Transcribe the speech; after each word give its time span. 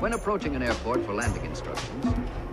When 0.00 0.14
approaching 0.14 0.56
an 0.56 0.62
airport 0.62 1.04
for 1.04 1.12
landing 1.12 1.44
instructions, 1.44 2.06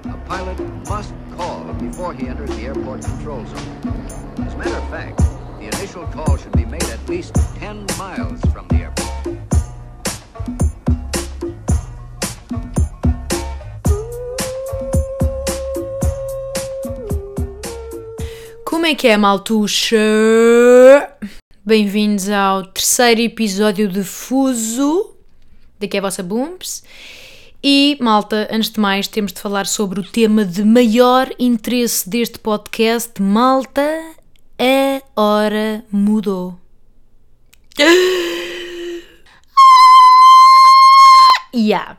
a 0.03 0.17
pilot 0.27 0.59
must 0.89 1.13
call 1.37 1.63
before 1.75 2.13
he 2.13 2.27
enters 2.27 2.49
the 2.49 2.63
airport 2.63 3.05
control 3.05 3.45
zone. 3.45 4.43
As 4.45 4.53
a 4.53 4.57
matter 4.57 4.75
of 4.75 4.89
fact, 4.89 5.19
the 5.57 5.67
initial 5.67 6.05
call 6.07 6.35
should 6.35 6.51
be 6.51 6.65
made 6.65 6.83
at 6.83 6.99
least 7.07 7.35
10 7.55 7.85
miles 7.97 8.41
from 8.51 8.67
the 8.67 8.75
airport. 8.83 9.37
Como 18.65 18.85
é 18.85 18.93
que 18.93 19.07
é, 19.07 19.15
maltuxa? 19.15 19.95
Bem-vindos 21.65 22.29
ao 22.29 22.65
terceiro 22.65 23.21
episódio 23.21 23.87
de 23.87 24.03
Fuso. 24.03 25.15
Daqui 25.79 25.95
é 25.95 25.99
a 25.99 26.01
vossa 26.01 26.21
Booms. 26.21 26.83
E, 27.63 27.97
malta, 27.99 28.47
antes 28.51 28.69
de 28.69 28.79
mais, 28.79 29.07
temos 29.07 29.33
de 29.33 29.41
falar 29.41 29.65
sobre 29.65 29.99
o 29.99 30.03
tema 30.03 30.45
de 30.45 30.63
maior 30.63 31.29
interesse 31.39 32.07
deste 32.07 32.37
podcast. 32.37 33.19
Malta, 33.21 33.81
a 34.59 35.21
hora 35.21 35.83
mudou. 35.91 36.57
Yeah. 41.55 41.97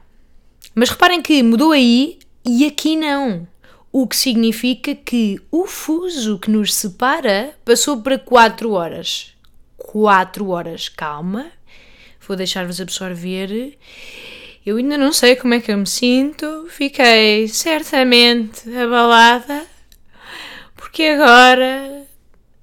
Mas 0.72 0.90
reparem 0.90 1.20
que 1.20 1.42
mudou 1.42 1.72
aí 1.72 2.20
e 2.46 2.64
aqui 2.64 2.94
não. 2.94 3.48
O 3.90 4.06
que 4.06 4.14
significa 4.14 4.94
que 4.94 5.40
o 5.50 5.66
fuso 5.66 6.38
que 6.38 6.48
nos 6.48 6.72
separa 6.72 7.54
passou 7.64 8.00
para 8.00 8.18
4 8.18 8.70
horas. 8.70 9.34
4 9.76 10.48
horas, 10.50 10.88
calma. 10.88 11.50
Vou 12.20 12.36
deixar-vos 12.36 12.80
absorver. 12.80 13.76
Eu 14.68 14.76
ainda 14.76 14.98
não 14.98 15.14
sei 15.14 15.34
como 15.34 15.54
é 15.54 15.60
que 15.60 15.72
eu 15.72 15.78
me 15.78 15.86
sinto. 15.86 16.66
Fiquei 16.68 17.48
certamente 17.48 18.68
abalada. 18.76 19.66
Porque 20.76 21.04
agora. 21.04 22.06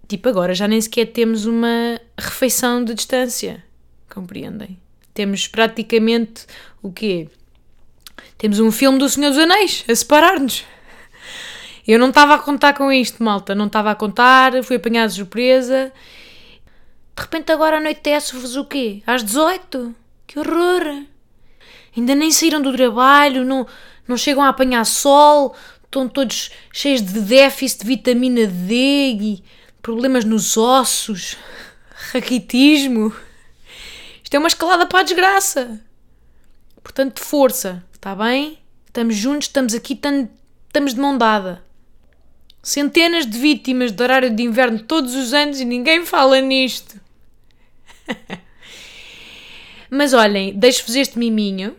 Tipo, 0.07 0.29
agora 0.29 0.53
já 0.53 0.67
nem 0.67 0.79
sequer 0.79 1.07
temos 1.07 1.47
uma 1.47 1.99
refeição 2.15 2.83
de 2.83 2.93
distância. 2.93 3.63
Compreendem? 4.07 4.77
Temos 5.15 5.47
praticamente 5.47 6.45
o 6.79 6.91
quê? 6.91 7.27
Temos 8.37 8.59
um 8.59 8.71
filme 8.71 8.99
do 8.99 9.09
Senhor 9.09 9.31
dos 9.31 9.39
Anéis 9.39 9.83
a 9.89 9.95
separar-nos. 9.95 10.63
Eu 11.87 11.97
não 11.97 12.09
estava 12.09 12.35
a 12.35 12.39
contar 12.39 12.73
com 12.73 12.91
isto, 12.91 13.23
malta. 13.23 13.55
Não 13.55 13.65
estava 13.65 13.89
a 13.89 13.95
contar, 13.95 14.63
fui 14.63 14.75
apanhada 14.75 15.07
de 15.07 15.15
surpresa. 15.15 15.91
De 17.15 17.23
repente 17.23 17.51
agora 17.51 17.77
anoitece-vos 17.77 18.55
o 18.55 18.65
quê? 18.65 19.01
Às 19.07 19.23
18? 19.23 19.95
Que 20.27 20.37
horror! 20.37 21.14
Ainda 21.95 22.13
nem 22.13 22.31
saíram 22.31 22.61
do 22.61 22.73
trabalho, 22.73 23.45
não, 23.45 23.65
não 24.07 24.17
chegam 24.17 24.43
a 24.43 24.49
apanhar 24.49 24.85
sol, 24.85 25.55
estão 25.83 26.09
todos 26.09 26.51
cheios 26.73 27.01
de 27.01 27.21
déficit 27.21 27.81
de 27.81 27.87
vitamina 27.87 28.47
D 28.47 29.17
e 29.19 29.43
problemas 29.81 30.25
nos 30.25 30.57
ossos, 30.57 31.37
raquitismo. 32.11 33.13
Isto 34.21 34.35
é 34.35 34.39
uma 34.39 34.49
escalada 34.49 34.85
para 34.85 34.99
a 34.99 35.03
desgraça. 35.03 35.79
Portanto, 36.83 37.23
força, 37.23 37.83
está 37.93 38.13
bem? 38.13 38.59
Estamos 38.87 39.15
juntos, 39.15 39.47
estamos 39.47 39.73
aqui, 39.73 39.93
estamos 39.93 40.93
de 40.93 40.99
mão 40.99 41.17
dada. 41.17 41.63
Centenas 42.61 43.25
de 43.25 43.37
vítimas 43.37 43.91
de 43.91 44.03
horário 44.03 44.35
de 44.35 44.43
inverno 44.43 44.79
todos 44.79 45.15
os 45.15 45.33
anos 45.33 45.59
e 45.59 45.65
ninguém 45.65 46.05
fala 46.05 46.41
nisto. 46.41 46.99
Mas 49.89 50.13
olhem, 50.13 50.53
deixo-vos 50.57 50.95
este 50.95 51.17
miminho 51.17 51.75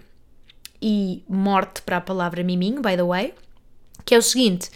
e 0.80 1.22
morte 1.28 1.82
para 1.82 1.98
a 1.98 2.00
palavra 2.00 2.42
miminho, 2.42 2.80
by 2.80 2.96
the 2.96 3.02
way, 3.02 3.34
que 4.05 4.14
é 4.14 4.19
o 4.19 4.22
seguinte: 4.22 4.70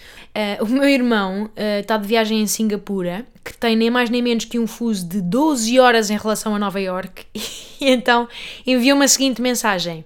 uh, 0.61 0.65
o 0.65 0.69
meu 0.69 0.89
irmão 0.89 1.45
uh, 1.45 1.81
está 1.81 1.97
de 1.97 2.07
viagem 2.07 2.41
em 2.41 2.47
Singapura, 2.47 3.27
que 3.45 3.57
tem 3.57 3.77
nem 3.77 3.91
mais 3.91 4.11
nem 4.11 4.21
menos 4.21 4.45
que 4.45 4.59
um 4.59 4.67
fuso 4.67 5.07
de 5.07 5.21
12 5.21 5.79
horas 5.79 6.11
em 6.11 6.17
relação 6.17 6.55
a 6.55 6.59
Nova 6.59 6.81
York, 6.81 7.27
e 7.35 7.91
então 7.91 8.29
enviou-me 8.67 9.05
a 9.05 9.09
seguinte 9.09 9.41
mensagem: 9.41 10.05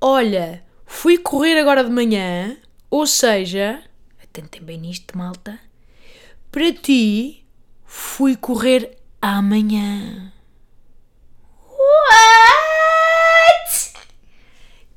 Olha, 0.00 0.62
fui 0.84 1.16
correr 1.16 1.58
agora 1.58 1.84
de 1.84 1.90
manhã, 1.90 2.56
ou 2.90 3.06
seja, 3.06 3.82
atentem 4.22 4.62
bem 4.62 4.78
nisto, 4.78 5.16
malta, 5.16 5.58
para 6.50 6.72
ti 6.72 7.44
fui 7.84 8.36
correr 8.36 8.98
amanhã. 9.22 10.32
What? 11.68 12.53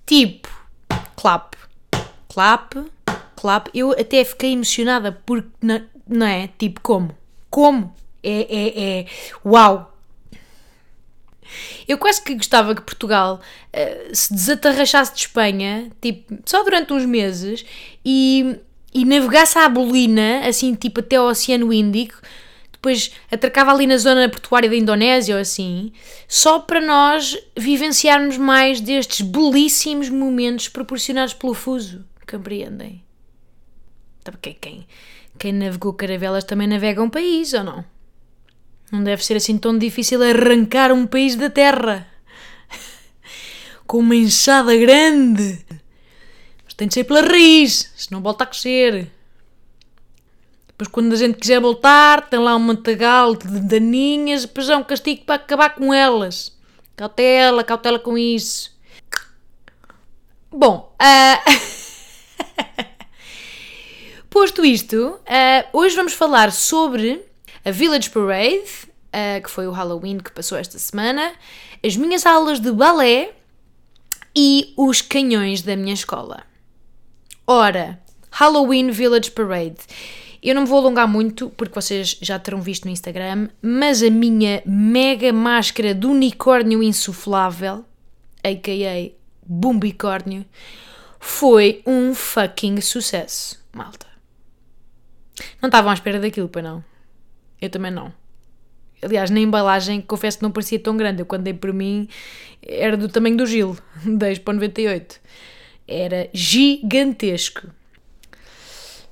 Tipo, 0.08 0.50
clap, 1.18 1.54
clap, 2.30 2.74
clap. 3.36 3.70
Eu 3.74 3.92
até 3.92 4.24
fiquei 4.24 4.54
emocionada 4.54 5.12
porque, 5.26 5.50
não, 5.62 5.82
não 6.08 6.26
é? 6.26 6.50
Tipo, 6.58 6.80
como? 6.80 7.16
Como? 7.50 7.94
É, 8.24 8.48
é, 8.50 9.00
é. 9.00 9.06
Uau! 9.46 9.94
Eu 11.88 11.98
quase 11.98 12.22
que 12.22 12.36
gostava 12.36 12.74
que 12.74 12.82
Portugal 12.82 13.40
uh, 13.74 14.16
se 14.16 14.34
desatarrachasse 14.34 15.14
de 15.14 15.20
Espanha, 15.20 15.90
tipo, 16.02 16.38
só 16.46 16.64
durante 16.64 16.94
uns 16.94 17.06
meses 17.06 17.66
e, 18.04 18.58
e 18.94 19.06
navegasse 19.06 19.58
à 19.58 19.68
bolina, 19.68 20.48
assim, 20.48 20.74
tipo, 20.74 21.02
até 21.02 21.18
ao 21.18 21.28
Oceano 21.28 21.72
Índico, 21.72 22.22
depois 22.78 23.12
atracava 23.32 23.72
ali 23.72 23.88
na 23.88 23.98
zona 23.98 24.30
portuária 24.30 24.70
da 24.70 24.76
Indonésia 24.76 25.36
ou 25.36 25.42
assim, 25.42 25.92
só 26.28 26.60
para 26.60 26.80
nós 26.80 27.38
vivenciarmos 27.58 28.38
mais 28.38 28.80
destes 28.80 29.22
belíssimos 29.22 30.10
momentos 30.10 30.70
proporcionados 30.70 31.34
pelo 31.34 31.56
fuso. 31.56 32.06
Compreendem? 32.30 33.04
Porque 34.24 34.50
então, 34.50 34.62
quem, 34.62 34.88
quem 35.40 35.54
navegou 35.54 35.94
caravelas 35.94 36.44
também 36.44 36.68
navega 36.68 37.02
um 37.02 37.10
país, 37.10 37.54
ou 37.54 37.64
não? 37.64 37.86
Não 38.92 39.04
deve 39.04 39.26
ser 39.26 39.36
assim 39.36 39.58
tão 39.58 39.78
difícil 39.78 40.22
arrancar 40.22 40.92
um 40.92 41.08
país 41.08 41.36
da 41.36 41.50
terra. 41.50 42.08
Com 43.88 44.00
uma 44.00 44.16
enxada 44.16 44.76
grande. 44.78 45.66
Mas 46.64 46.74
tem 46.76 46.88
de 46.88 46.94
ser 46.94 47.06
pela 47.06 47.22
raiz, 47.22 47.92
senão 47.96 48.22
volta 48.22 48.44
a 48.44 48.48
crescer. 48.48 49.12
Depois, 50.78 50.90
quando 50.92 51.14
a 51.14 51.16
gente 51.16 51.40
quiser 51.40 51.60
voltar, 51.60 52.30
tem 52.30 52.40
lá 52.40 52.56
um 52.56 52.60
matagal 52.60 53.36
de 53.36 53.62
daninhas, 53.62 54.44
depois 54.44 54.70
é 54.70 54.78
um 54.78 54.84
castigo 54.84 55.26
para 55.26 55.34
acabar 55.34 55.72
com 55.74 55.92
elas. 55.92 56.56
Cautela, 56.96 57.64
cautela 57.64 57.98
com 57.98 58.16
isso. 58.16 58.78
Bom, 60.52 60.96
uh... 61.02 61.38
posto 64.30 64.64
isto, 64.64 65.20
uh, 65.20 65.20
hoje 65.74 65.96
vamos 65.96 66.14
falar 66.14 66.52
sobre 66.52 67.26
a 67.66 67.72
Village 67.72 68.12
Parade, 68.12 68.70
uh, 68.86 69.42
que 69.44 69.50
foi 69.50 69.66
o 69.66 69.72
Halloween 69.72 70.20
que 70.20 70.32
passou 70.32 70.60
esta 70.60 70.78
semana, 70.78 71.34
as 71.84 71.98
minhas 71.98 72.24
aulas 72.24 72.60
de 72.60 72.72
balé 72.72 73.34
e 74.36 74.76
os 74.78 75.02
canhões 75.02 75.64
da 75.64 75.76
minha 75.76 75.96
escola. 75.96 76.44
Ora, 77.48 78.00
Halloween 78.30 78.92
Village 78.92 79.32
Parade. 79.32 79.78
Eu 80.42 80.56
não 80.56 80.64
me 80.64 80.68
vou 80.68 80.80
alongar 80.80 81.08
muito, 81.08 81.50
porque 81.52 81.74
vocês 81.74 82.18
já 82.22 82.38
terão 82.38 82.62
visto 82.62 82.86
no 82.86 82.92
Instagram, 82.92 83.50
mas 83.62 84.04
a 84.04 84.10
minha 84.10 84.62
mega 84.66 85.34
máscara 85.34 85.94
de 85.94 86.06
unicórnio 86.06 86.84
insuflável, 86.84 87.84
a.k.a. 88.44 89.18
Bumbicórnio, 89.46 90.46
foi 91.20 91.82
um 91.86 92.14
fucking 92.14 92.82
sucesso, 92.82 93.64
malta. 93.74 94.08
Não 95.62 95.68
estavam 95.68 95.92
à 95.92 95.94
espera 95.94 96.20
daquilo, 96.20 96.50
para 96.50 96.62
não. 96.62 96.84
Eu 97.62 97.70
também 97.70 97.92
não. 97.92 98.14
Aliás, 99.02 99.30
na 99.30 99.40
embalagem, 99.40 100.02
confesso 100.02 100.38
que 100.38 100.44
não 100.44 100.52
parecia 100.52 100.80
tão 100.80 100.98
grande. 100.98 101.22
Eu, 101.22 101.26
quando 101.26 101.44
dei 101.44 101.54
por 101.54 101.72
mim, 101.74 102.08
era 102.62 102.98
do 102.98 103.08
tamanho 103.08 103.38
do 103.38 103.46
Gil, 103.46 103.78
10 104.06 104.40
para 104.40 104.54
98. 104.54 105.20
Era 105.88 106.30
gigantesco. 106.34 107.68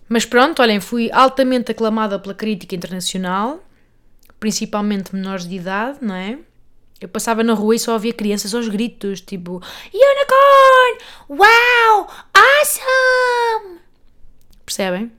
Mas 0.07 0.25
pronto, 0.25 0.61
olhem, 0.61 0.79
fui 0.79 1.09
altamente 1.11 1.71
aclamada 1.71 2.19
pela 2.19 2.33
crítica 2.33 2.75
internacional, 2.75 3.63
principalmente 4.39 5.15
menores 5.15 5.47
de 5.47 5.55
idade, 5.55 5.99
não 6.01 6.13
é? 6.13 6.37
Eu 7.01 7.09
passava 7.09 7.43
na 7.43 7.53
rua 7.53 7.75
e 7.75 7.79
só 7.79 7.93
ouvia 7.93 8.13
crianças 8.13 8.53
aos 8.53 8.67
gritos, 8.67 9.19
tipo 9.19 9.61
Unicorn! 9.93 10.99
Wow! 11.29 12.07
Awesome! 12.33 13.79
Percebem? 14.65 15.11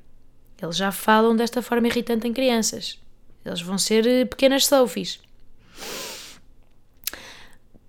Eles 0.60 0.76
já 0.76 0.90
falam 0.90 1.36
desta 1.36 1.60
forma 1.60 1.86
irritante 1.86 2.26
em 2.26 2.32
crianças. 2.32 2.98
Eles 3.44 3.60
vão 3.60 3.76
ser 3.78 4.06
eh, 4.06 4.24
pequenas 4.24 4.66
selfies. 4.66 5.20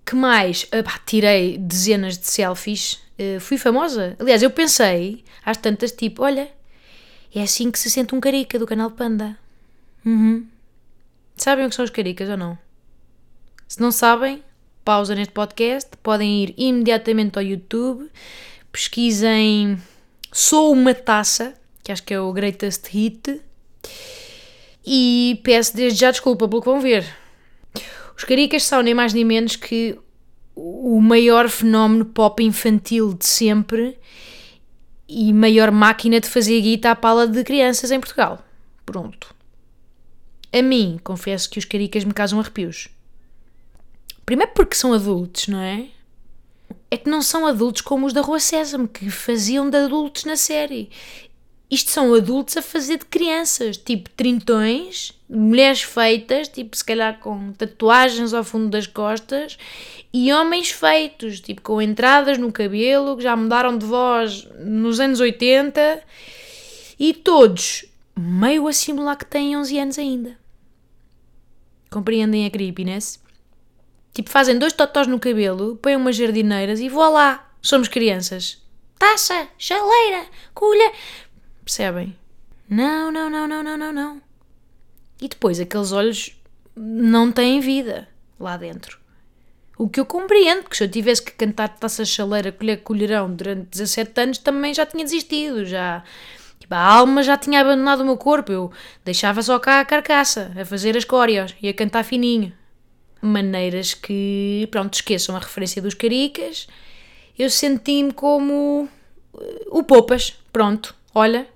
Que 0.04 0.14
mais? 0.14 0.66
Ah, 0.70 1.00
tirei 1.04 1.58
dezenas 1.58 2.18
de 2.18 2.26
selfies. 2.26 3.00
Uh, 3.18 3.40
fui 3.40 3.58
famosa. 3.58 4.16
Aliás, 4.20 4.42
eu 4.42 4.50
pensei, 4.50 5.24
às 5.44 5.56
tantas, 5.56 5.90
tipo, 5.90 6.22
olha, 6.22 6.48
é 7.34 7.42
assim 7.42 7.70
que 7.70 7.78
se 7.78 7.90
sente 7.90 8.14
um 8.14 8.20
carica 8.20 8.58
do 8.58 8.66
canal 8.66 8.90
Panda. 8.90 9.38
Uhum. 10.04 10.46
Sabem 11.36 11.66
o 11.66 11.68
que 11.68 11.74
são 11.74 11.84
os 11.84 11.90
caricas 11.90 12.28
ou 12.28 12.36
não? 12.36 12.58
Se 13.66 13.80
não 13.80 13.92
sabem, 13.92 14.42
pausa 14.84 15.14
neste 15.14 15.32
podcast, 15.32 15.90
podem 16.02 16.44
ir 16.44 16.54
imediatamente 16.56 17.36
ao 17.36 17.42
YouTube, 17.42 18.10
pesquisem 18.72 19.78
Sou 20.32 20.72
uma 20.72 20.94
taça, 20.94 21.54
que 21.82 21.90
acho 21.90 22.02
que 22.02 22.12
é 22.12 22.20
o 22.20 22.32
Greatest 22.32 22.86
Hit, 22.88 23.40
e 24.84 25.40
peço 25.42 25.74
desde 25.74 26.00
já 26.00 26.10
desculpa 26.10 26.46
pelo 26.46 26.60
que 26.60 26.68
vão 26.68 26.80
ver. 26.80 27.04
Os 28.16 28.24
Caricas 28.24 28.64
são 28.64 28.82
nem 28.82 28.94
mais 28.94 29.14
nem 29.14 29.24
menos 29.24 29.56
que 29.56 29.98
o 30.54 31.00
maior 31.00 31.48
fenómeno 31.48 32.04
pop 32.04 32.42
infantil 32.42 33.14
de 33.14 33.26
sempre 33.26 33.96
e 35.08 35.32
maior 35.32 35.70
máquina 35.70 36.20
de 36.20 36.28
fazer 36.28 36.60
guita 36.60 36.90
à 36.90 36.96
pala 36.96 37.26
de 37.26 37.42
crianças 37.42 37.90
em 37.90 37.98
Portugal. 37.98 38.44
Pronto. 38.84 39.34
A 40.52 40.62
mim, 40.62 40.98
confesso 41.02 41.48
que 41.48 41.58
os 41.58 41.64
caricas 41.64 42.04
me 42.04 42.12
causam 42.12 42.38
arrepios. 42.38 42.88
Primeiro 44.24 44.52
porque 44.54 44.76
são 44.76 44.92
adultos, 44.92 45.48
não 45.48 45.60
é? 45.60 45.86
É 46.90 46.96
que 46.96 47.08
não 47.08 47.22
são 47.22 47.46
adultos 47.46 47.82
como 47.82 48.06
os 48.06 48.12
da 48.12 48.20
Rua 48.20 48.40
Sésamo, 48.40 48.88
que 48.88 49.10
faziam 49.10 49.68
de 49.68 49.76
adultos 49.76 50.24
na 50.24 50.36
série. 50.36 50.90
Isto 51.70 51.90
são 51.90 52.14
adultos 52.14 52.56
a 52.56 52.62
fazer 52.62 52.98
de 52.98 53.04
crianças, 53.04 53.76
tipo 53.76 54.08
trintões, 54.10 55.12
mulheres 55.28 55.82
feitas, 55.82 56.48
tipo 56.48 56.76
se 56.76 56.84
calhar 56.84 57.18
com 57.18 57.52
tatuagens 57.52 58.32
ao 58.32 58.42
fundo 58.42 58.70
das 58.70 58.86
costas, 58.86 59.58
e 60.12 60.32
homens 60.32 60.70
feitos, 60.70 61.40
tipo 61.40 61.60
com 61.60 61.82
entradas 61.82 62.38
no 62.38 62.50
cabelo, 62.50 63.16
que 63.16 63.22
já 63.22 63.36
mudaram 63.36 63.76
de 63.76 63.84
voz 63.84 64.48
nos 64.58 64.98
anos 64.98 65.20
80, 65.20 66.02
e 66.98 67.12
todos 67.12 67.84
meio 68.16 68.66
a 68.66 68.72
simular 68.72 69.16
que 69.16 69.26
têm 69.26 69.56
11 69.56 69.78
anos 69.78 69.98
ainda. 69.98 70.38
Compreendem 71.90 72.46
a 72.46 72.50
creepiness? 72.50 73.20
Tipo, 74.12 74.30
fazem 74.30 74.58
dois 74.58 74.72
totós 74.72 75.06
no 75.06 75.20
cabelo, 75.20 75.76
põem 75.76 75.96
umas 75.96 76.16
jardineiras 76.16 76.80
e 76.80 76.88
vou 76.88 77.08
lá, 77.10 77.50
somos 77.62 77.88
crianças. 77.88 78.60
Taça, 78.98 79.48
chaleira, 79.56 80.26
colher. 80.52 80.92
Percebem? 81.64 82.16
Não, 82.68 83.12
não, 83.12 83.30
não, 83.30 83.46
não, 83.46 83.62
não, 83.62 83.76
não, 83.78 83.92
não. 83.92 84.27
E 85.20 85.28
depois 85.28 85.58
aqueles 85.58 85.92
olhos 85.92 86.36
não 86.76 87.32
têm 87.32 87.60
vida 87.60 88.08
lá 88.38 88.56
dentro. 88.56 88.98
O 89.76 89.88
que 89.88 90.00
eu 90.00 90.06
compreendo, 90.06 90.62
porque 90.62 90.76
se 90.76 90.84
eu 90.84 90.90
tivesse 90.90 91.22
que 91.22 91.32
cantar 91.32 91.68
taça 91.68 92.04
chaleira, 92.04 92.50
colher 92.50 92.82
colherão 92.82 93.32
durante 93.32 93.68
17 93.70 94.20
anos, 94.20 94.38
também 94.38 94.74
já 94.74 94.84
tinha 94.84 95.04
desistido, 95.04 95.64
já 95.64 96.02
Tipo, 96.68 96.74
a 96.74 96.80
alma 96.80 97.22
já 97.22 97.36
tinha 97.36 97.60
abandonado 97.60 98.00
o 98.00 98.04
meu 98.04 98.16
corpo, 98.16 98.52
eu 98.52 98.72
deixava 99.02 99.40
só 99.42 99.58
cá 99.58 99.80
a 99.80 99.84
carcaça, 99.84 100.52
a 100.54 100.64
fazer 100.64 100.96
as 100.96 101.04
córeas 101.04 101.54
e 101.62 101.68
a 101.68 101.74
cantar 101.74 102.04
fininho. 102.04 102.52
Maneiras 103.22 103.94
que, 103.94 104.68
pronto, 104.70 104.94
esqueçam 104.94 105.34
a 105.34 105.38
referência 105.38 105.80
dos 105.80 105.94
caricas. 105.94 106.68
Eu 107.38 107.48
senti-me 107.48 108.12
como 108.12 108.88
eh, 109.40 109.64
o 109.68 109.82
Poupas, 109.82 110.38
pronto, 110.52 110.94
olha, 111.14 111.46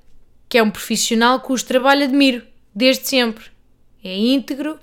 que 0.49 0.57
é 0.57 0.63
um 0.63 0.71
profissional 0.71 1.41
cujo 1.41 1.67
trabalho 1.67 2.05
admiro, 2.05 2.43
desde 2.75 3.07
sempre. 3.07 3.52
É 4.03 4.17
íntegro, 4.17 4.79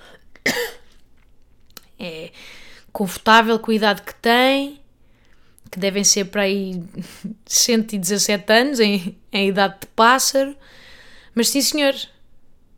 é 2.00 2.31
confortável 2.92 3.60
com 3.60 3.71
a 3.71 3.75
idade 3.75 4.01
que 4.01 4.16
tem, 4.16 4.80
que 5.69 5.80
devem 5.80 6.04
ser 6.04 6.25
para 6.25 6.44
aí 6.44 6.81
117 7.45 8.54
anos, 8.54 8.80
em, 8.80 9.18
em 9.31 9.50
idade 9.50 9.75
de 9.81 9.88
pássaro. 9.88 10.56
Mas 11.36 11.50
sim, 11.50 11.62
senhor, 11.62 11.95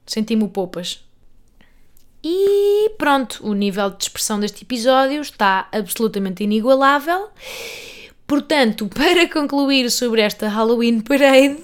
senti-me 0.05 0.47
poupas. 0.47 1.03
E 2.23 2.91
pronto, 2.97 3.39
o 3.43 3.53
nível 3.53 3.89
de 3.89 4.03
expressão 4.03 4.39
deste 4.39 4.63
episódio 4.63 5.21
está 5.21 5.67
absolutamente 5.71 6.43
inigualável. 6.43 7.29
Portanto, 8.27 8.87
para 8.93 9.27
concluir 9.27 9.89
sobre 9.89 10.21
esta 10.21 10.47
Halloween 10.47 11.01
Parade, 11.01 11.57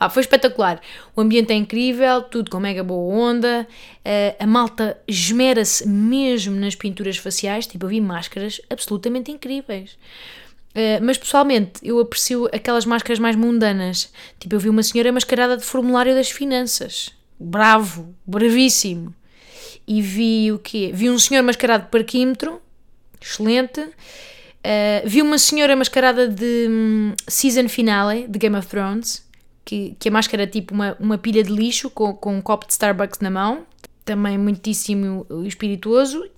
Ah, 0.00 0.08
foi 0.08 0.22
espetacular. 0.22 0.80
O 1.14 1.20
ambiente 1.20 1.52
é 1.52 1.56
incrível, 1.56 2.22
tudo 2.22 2.50
com 2.50 2.58
mega 2.58 2.82
boa 2.82 3.14
onda. 3.14 3.68
Uh, 3.98 4.42
a 4.42 4.46
malta 4.46 4.96
esmera-se 5.06 5.86
mesmo 5.86 6.56
nas 6.56 6.74
pinturas 6.74 7.18
faciais. 7.18 7.66
Tipo, 7.66 7.84
eu 7.84 7.90
vi 7.90 8.00
máscaras 8.00 8.62
absolutamente 8.70 9.30
incríveis. 9.30 9.98
Uh, 10.70 11.04
mas 11.04 11.18
pessoalmente, 11.18 11.72
eu 11.82 12.00
aprecio 12.00 12.48
aquelas 12.50 12.86
máscaras 12.86 13.18
mais 13.18 13.36
mundanas. 13.36 14.10
Tipo, 14.38 14.54
eu 14.54 14.60
vi 14.60 14.70
uma 14.70 14.82
senhora 14.82 15.12
mascarada 15.12 15.58
de 15.58 15.64
formulário 15.64 16.14
das 16.14 16.30
finanças. 16.30 17.10
Bravo, 17.38 18.14
bravíssimo. 18.26 19.14
E 19.86 20.00
vi 20.00 20.50
o 20.50 20.58
quê? 20.58 20.92
Vi 20.94 21.10
um 21.10 21.18
senhor 21.18 21.42
mascarado 21.42 21.84
de 21.84 21.90
parquímetro. 21.90 22.58
Excelente. 23.20 23.82
Uh, 23.82 25.04
vi 25.04 25.20
uma 25.20 25.36
senhora 25.36 25.76
mascarada 25.76 26.26
de 26.26 26.68
um, 26.70 27.12
season 27.28 27.68
finale 27.68 28.26
de 28.26 28.38
Game 28.38 28.56
of 28.56 28.66
Thrones 28.66 29.28
que, 29.64 29.96
que 29.98 30.08
a 30.08 30.12
máscara 30.12 30.44
é 30.44 30.46
tipo 30.46 30.74
uma, 30.74 30.96
uma 30.98 31.18
pilha 31.18 31.42
de 31.42 31.52
lixo 31.52 31.90
com, 31.90 32.14
com 32.14 32.36
um 32.36 32.40
copo 32.40 32.66
de 32.66 32.72
Starbucks 32.72 33.20
na 33.20 33.30
mão, 33.30 33.66
também 34.04 34.36
muitíssimo 34.38 35.26
espirituoso. 35.44 36.28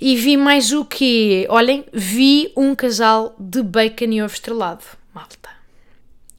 E 0.00 0.16
vi 0.16 0.36
mais 0.36 0.72
o 0.72 0.84
que? 0.84 1.46
Olhem, 1.48 1.84
vi 1.92 2.52
um 2.56 2.74
casal 2.74 3.34
de 3.38 3.62
bacon 3.62 4.06
e 4.06 4.22
ovo 4.22 4.34
estrelado, 4.34 4.84
malta. 5.14 5.50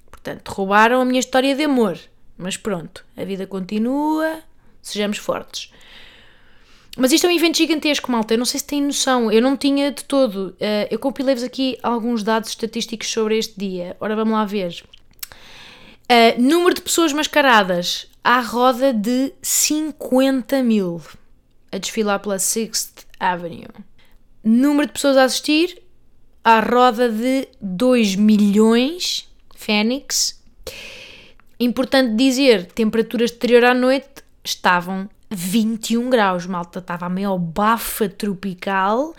Portanto, 0.09 0.49
roubaram 0.49 1.01
a 1.01 1.05
minha 1.05 1.19
história 1.19 1.55
de 1.55 1.63
amor. 1.63 1.97
Mas 2.37 2.57
pronto, 2.57 3.05
a 3.15 3.23
vida 3.23 3.45
continua, 3.45 4.39
sejamos 4.81 5.17
fortes. 5.17 5.71
Mas 6.97 7.11
isto 7.11 7.25
é 7.25 7.29
um 7.29 7.35
evento 7.35 7.57
gigantesco, 7.57 8.11
malta. 8.11 8.33
Eu 8.33 8.37
não 8.37 8.45
sei 8.45 8.59
se 8.59 8.65
têm 8.67 8.81
noção. 8.81 9.31
Eu 9.31 9.41
não 9.41 9.57
tinha 9.57 9.91
de 9.91 10.03
todo. 10.03 10.49
Uh, 10.49 10.87
eu 10.91 10.99
compilei-vos 10.99 11.43
aqui 11.43 11.77
alguns 11.81 12.21
dados 12.21 12.49
estatísticos 12.49 13.07
sobre 13.09 13.37
este 13.37 13.57
dia. 13.57 13.97
Ora, 13.99 14.15
vamos 14.15 14.33
lá 14.33 14.45
ver. 14.45 14.83
Uh, 16.03 16.41
número 16.41 16.75
de 16.75 16.81
pessoas 16.81 17.13
mascaradas. 17.13 18.07
À 18.23 18.39
roda 18.39 18.93
de 18.93 19.33
50 19.41 20.61
mil. 20.63 21.01
A 21.71 21.77
desfilar 21.77 22.19
pela 22.19 22.39
Sixth 22.39 23.05
Avenue. 23.19 23.67
Número 24.43 24.87
de 24.87 24.93
pessoas 24.93 25.17
a 25.17 25.23
assistir? 25.23 25.81
À 26.43 26.59
roda 26.59 27.09
de 27.09 27.47
2 27.61 28.15
milhões, 28.15 29.29
Fênix. 29.55 30.41
Importante 31.59 32.15
dizer, 32.15 32.65
temperaturas 32.65 33.31
exterior 33.31 33.63
à 33.63 33.73
noite 33.73 34.23
estavam 34.43 35.09
21 35.31 36.09
graus, 36.09 36.45
malta, 36.45 36.79
estava 36.79 37.05
a 37.05 37.09
meio 37.09 37.37
bafa 37.37 38.09
tropical, 38.09 39.15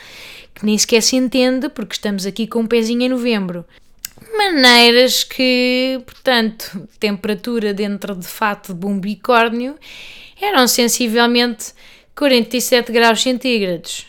que 0.54 0.64
nem 0.64 0.76
sequer 0.76 1.02
se 1.02 1.16
entende, 1.16 1.68
porque 1.68 1.94
estamos 1.94 2.26
aqui 2.26 2.46
com 2.46 2.60
um 2.60 2.66
pezinho 2.66 3.02
em 3.02 3.08
novembro 3.08 3.64
maneiras 4.36 5.24
que, 5.24 6.02
portanto, 6.04 6.88
temperatura 6.98 7.72
dentro 7.72 8.14
de 8.14 8.26
fato 8.26 8.74
de 8.74 8.86
um 8.86 8.98
bicórnio 8.98 9.76
eram 10.40 10.66
sensivelmente 10.66 11.72
47 12.14 12.92
graus 12.92 13.22
centígrados. 13.22 14.06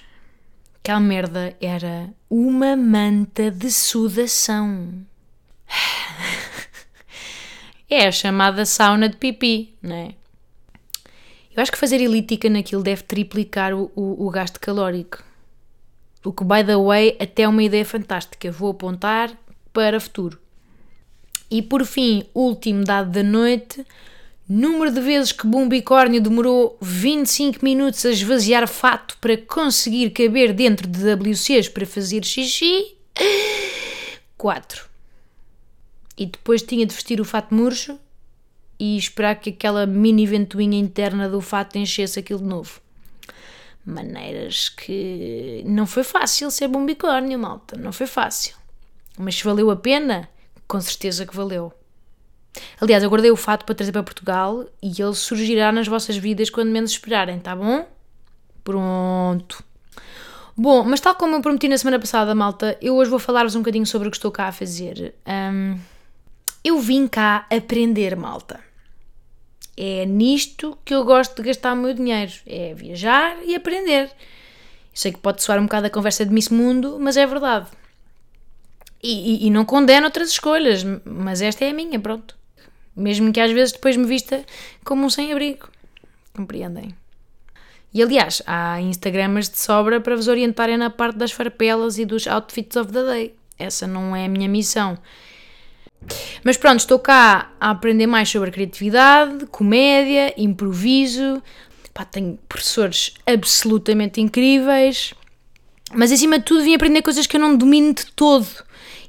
Aquela 0.79 0.99
merda 0.99 1.55
era 1.59 2.09
uma 2.29 2.75
manta 2.75 3.49
de 3.49 3.71
sudação. 3.71 5.05
É 7.87 8.07
a 8.07 8.11
chamada 8.11 8.65
sauna 8.65 9.07
de 9.07 9.15
pipi, 9.15 9.75
não 9.81 9.95
é? 9.95 10.15
Eu 11.55 11.61
acho 11.61 11.71
que 11.71 11.77
fazer 11.77 12.01
elítica 12.01 12.49
naquilo 12.49 12.83
deve 12.83 13.03
triplicar 13.03 13.73
o, 13.73 13.91
o, 13.95 14.25
o 14.25 14.29
gasto 14.29 14.59
calórico. 14.59 15.23
O 16.23 16.33
que, 16.33 16.43
by 16.43 16.63
the 16.65 16.75
way, 16.75 17.15
até 17.19 17.43
é 17.43 17.47
uma 17.47 17.63
ideia 17.63 17.85
fantástica. 17.85 18.51
Vou 18.51 18.71
apontar 18.71 19.31
para 19.75 19.99
futuro. 19.99 20.39
E 21.51 21.61
por 21.61 21.85
fim, 21.85 22.23
último 22.33 22.85
dado 22.85 23.11
da 23.11 23.21
noite, 23.21 23.85
número 24.47 24.89
de 24.89 25.01
vezes 25.01 25.33
que 25.33 25.45
Bumbicórnio 25.45 26.21
demorou 26.21 26.77
25 26.81 27.63
minutos 27.63 28.05
a 28.05 28.09
esvaziar 28.09 28.67
fato 28.69 29.17
para 29.19 29.37
conseguir 29.37 30.11
caber 30.11 30.53
dentro 30.53 30.87
de 30.87 30.97
WCs 30.97 31.67
para 31.67 31.85
fazer 31.85 32.23
xixi? 32.23 32.95
4. 34.37 34.85
E 36.17 36.25
depois 36.25 36.61
tinha 36.61 36.85
de 36.85 36.95
vestir 36.95 37.19
o 37.19 37.25
fato 37.25 37.53
murcho 37.53 37.99
e 38.79 38.97
esperar 38.97 39.35
que 39.35 39.49
aquela 39.49 39.85
mini 39.85 40.25
ventoinha 40.25 40.79
interna 40.79 41.27
do 41.27 41.41
fato 41.41 41.77
enchesse 41.77 42.17
aquilo 42.17 42.39
de 42.39 42.45
novo. 42.45 42.79
Maneiras 43.85 44.69
que 44.69 45.61
não 45.65 45.85
foi 45.85 46.03
fácil 46.03 46.49
ser 46.49 46.69
Bumbicórnio, 46.69 47.37
malta, 47.37 47.77
não 47.77 47.91
foi 47.91 48.07
fácil. 48.07 48.64
Mas 49.17 49.35
se 49.35 49.43
valeu 49.43 49.71
a 49.71 49.75
pena, 49.75 50.29
com 50.67 50.79
certeza 50.81 51.25
que 51.25 51.35
valeu. 51.35 51.73
Aliás, 52.79 53.03
eu 53.03 53.09
guardei 53.09 53.31
o 53.31 53.35
fato 53.35 53.65
para 53.65 53.75
trazer 53.75 53.91
para 53.91 54.03
Portugal 54.03 54.65
e 54.81 55.01
ele 55.01 55.13
surgirá 55.13 55.71
nas 55.71 55.87
vossas 55.87 56.15
vidas 56.17 56.49
quando 56.49 56.69
menos 56.69 56.91
esperarem, 56.91 57.39
tá 57.39 57.55
bom? 57.55 57.85
Pronto. 58.63 59.63
Bom, 60.57 60.83
mas 60.83 61.01
tal 61.01 61.15
como 61.15 61.35
eu 61.35 61.41
prometi 61.41 61.67
na 61.67 61.77
semana 61.77 61.99
passada, 61.99 62.33
malta, 62.33 62.77
eu 62.81 62.95
hoje 62.95 63.09
vou 63.09 63.19
falar-vos 63.19 63.55
um 63.55 63.59
bocadinho 63.59 63.85
sobre 63.85 64.07
o 64.07 64.11
que 64.11 64.17
estou 64.17 64.31
cá 64.31 64.47
a 64.47 64.51
fazer. 64.51 65.13
Um, 65.27 65.77
eu 66.63 66.79
vim 66.79 67.07
cá 67.07 67.45
aprender, 67.51 68.15
malta. 68.15 68.59
É 69.77 70.05
nisto 70.05 70.77
que 70.85 70.95
eu 70.95 71.03
gosto 71.03 71.35
de 71.35 71.49
gastar 71.49 71.73
o 71.73 71.75
meu 71.75 71.93
dinheiro. 71.93 72.31
É 72.47 72.73
viajar 72.73 73.37
e 73.43 73.53
aprender. 73.53 74.09
sei 74.93 75.11
que 75.11 75.19
pode 75.19 75.43
soar 75.43 75.59
um 75.59 75.63
bocado 75.63 75.87
a 75.87 75.89
conversa 75.89 76.25
de 76.25 76.33
Miss 76.33 76.47
Mundo, 76.47 76.97
mas 76.99 77.17
é 77.17 77.25
verdade. 77.27 77.67
E, 79.07 79.45
e, 79.45 79.47
e 79.47 79.49
não 79.51 79.63
condeno 79.63 80.07
outras 80.07 80.31
escolhas, 80.31 80.83
mas 81.05 81.39
esta 81.39 81.63
é 81.63 81.69
a 81.69 81.73
minha, 81.73 81.99
pronto. 81.99 82.35
Mesmo 82.95 83.31
que 83.31 83.39
às 83.39 83.51
vezes 83.51 83.71
depois 83.71 83.95
me 83.95 84.07
vista 84.07 84.43
como 84.83 85.05
um 85.05 85.11
sem-abrigo. 85.11 85.69
Compreendem? 86.33 86.95
E 87.93 88.01
aliás, 88.01 88.41
há 88.47 88.81
Instagramers 88.81 89.47
de 89.47 89.59
sobra 89.59 90.01
para 90.01 90.15
vos 90.15 90.27
orientarem 90.27 90.75
na 90.75 90.89
parte 90.89 91.17
das 91.17 91.31
farpelas 91.31 91.99
e 91.99 92.05
dos 92.05 92.25
outfits 92.25 92.75
of 92.75 92.91
the 92.91 93.03
day. 93.03 93.35
Essa 93.59 93.85
não 93.85 94.15
é 94.15 94.25
a 94.25 94.27
minha 94.27 94.49
missão. 94.49 94.97
Mas 96.43 96.57
pronto, 96.57 96.79
estou 96.79 96.97
cá 96.97 97.51
a 97.59 97.69
aprender 97.69 98.07
mais 98.07 98.27
sobre 98.27 98.49
criatividade, 98.49 99.45
comédia, 99.47 100.33
improviso. 100.35 101.43
Pá, 101.93 102.05
tenho 102.05 102.39
professores 102.49 103.13
absolutamente 103.23 104.19
incríveis. 104.19 105.13
Mas 105.93 106.11
acima 106.11 106.39
de 106.39 106.45
tudo 106.45 106.63
vim 106.63 106.73
aprender 106.73 107.03
coisas 107.03 107.27
que 107.27 107.37
eu 107.37 107.41
não 107.41 107.55
domino 107.55 107.93
de 107.93 108.07
todo 108.07 108.65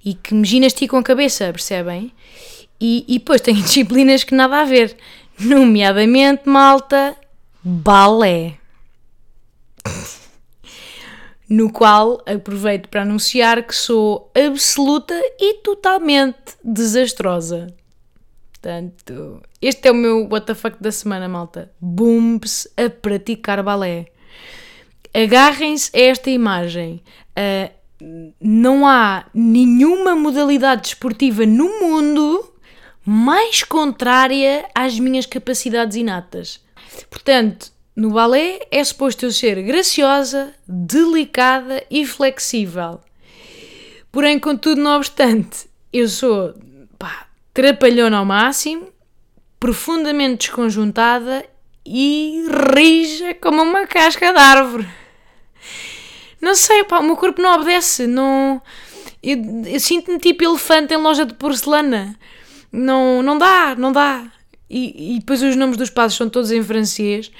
e 0.07 0.15
que 0.15 0.33
me 0.33 0.47
ginasticam 0.47 1.01
a 1.01 1.03
cabeça, 1.03 1.53
percebem? 1.53 2.13
E, 2.81 3.05
e 3.09 3.19
depois 3.19 3.41
tenho 3.41 3.59
disciplinas 3.61 4.23
que 4.23 4.37
nada 4.37 4.61
a 4.61 4.65
ver, 4.65 4.97
nomeadamente, 5.37 6.49
malta, 6.49 7.17
balé. 7.61 8.57
no 11.49 11.73
qual 11.73 12.23
aproveito 12.25 12.89
para 12.89 13.03
anunciar 13.03 13.65
que 13.65 13.75
sou 13.75 14.31
absoluta 14.33 15.15
e 15.41 15.55
totalmente 15.55 16.57
desastrosa. 16.63 17.67
Portanto, 18.53 19.43
este 19.61 19.89
é 19.89 19.91
o 19.91 19.95
meu 19.95 20.25
WTF 20.25 20.71
da 20.81 20.93
semana, 20.93 21.29
malta. 21.29 21.71
Booms 21.81 22.69
a 22.77 22.89
praticar 22.89 23.63
balé. 23.63 24.07
Agarrem-se 25.13 25.91
a 25.97 26.01
esta 26.01 26.31
imagem. 26.31 27.03
Uh, 27.37 27.86
não 28.41 28.87
há 28.87 29.27
nenhuma 29.33 30.15
modalidade 30.15 30.83
desportiva 30.83 31.47
no 31.47 31.81
mundo 31.81 32.53
mais 33.05 33.63
contrária 33.63 34.69
às 34.75 34.99
minhas 34.99 35.27
capacidades 35.27 35.97
inatas. 35.97 36.61
Portanto, 37.09 37.73
no 37.95 38.11
balé 38.11 38.61
é 38.71 38.83
suposto 38.83 39.25
eu 39.25 39.33
ser 39.33 39.63
graciosa, 39.63 40.53
delicada 40.67 41.85
e 41.91 42.05
flexível. 42.05 43.01
Porém, 44.11 44.39
contudo, 44.39 44.81
não 44.81 44.97
obstante, 44.97 45.69
eu 45.93 46.09
sou 46.09 46.55
pá, 46.99 47.29
trapalhona 47.55 48.19
ao 48.19 48.25
máximo, 48.25 48.89
profundamente 49.59 50.47
desconjuntada 50.47 51.45
e 51.87 52.45
rija 52.75 53.35
como 53.35 53.63
uma 53.63 53.87
casca 53.87 54.33
de 54.33 54.39
árvore. 54.39 54.87
Não 56.47 56.55
sei, 56.55 56.85
pá, 56.85 57.01
o 57.01 57.03
meu 57.03 57.17
corpo 57.17 57.43
não 57.43 57.57
obedece, 57.57 58.07
não... 58.07 58.63
Eu, 59.21 59.37
eu 59.67 59.81
sinto-me 59.81 60.21
tipo 60.21 60.45
elefante 60.45 60.95
em 60.95 60.97
loja 60.97 61.27
de 61.27 61.35
porcelana. 61.35 62.17
Não, 62.71 63.21
não 63.21 63.37
dá, 63.37 63.75
não 63.77 63.91
dá. 63.91 64.31
E, 64.71 65.17
e 65.17 65.19
depois 65.19 65.43
os 65.43 65.57
nomes 65.57 65.77
dos 65.77 65.91
passos 65.91 66.17
são 66.17 66.29
todos 66.29 66.53
em 66.53 66.63
francês, 66.63 67.33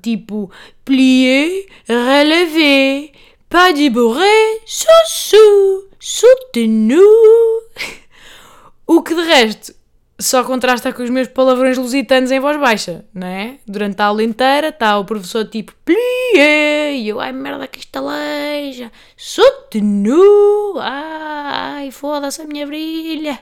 tipo 0.00 0.48
plié, 0.84 1.66
relevé, 1.88 3.10
pas 3.48 3.74
de 3.74 3.90
bourré, 3.90 4.60
sous, 4.64 5.88
soutenu. 5.98 7.02
O 8.86 9.02
que 9.02 9.14
de 9.14 9.22
resto 9.22 9.74
só 10.22 10.44
contrasta 10.44 10.92
com 10.92 11.02
os 11.02 11.10
meus 11.10 11.28
palavrões 11.28 11.76
lusitanos 11.76 12.30
em 12.30 12.38
voz 12.38 12.58
baixa, 12.58 13.04
não 13.12 13.26
é? 13.26 13.58
Durante 13.66 14.00
a 14.00 14.06
aula 14.06 14.22
inteira 14.22 14.68
está 14.68 14.96
o 14.98 15.04
professor 15.04 15.44
tipo 15.46 15.74
plié, 15.84 16.94
e 16.94 17.08
eu, 17.08 17.20
ai 17.20 17.32
merda 17.32 17.66
que 17.66 17.80
estaleja, 17.80 18.90
soutenu, 19.16 20.78
ai 20.78 21.90
foda-se 21.90 22.42
a 22.42 22.46
minha 22.46 22.66
brilha, 22.66 23.38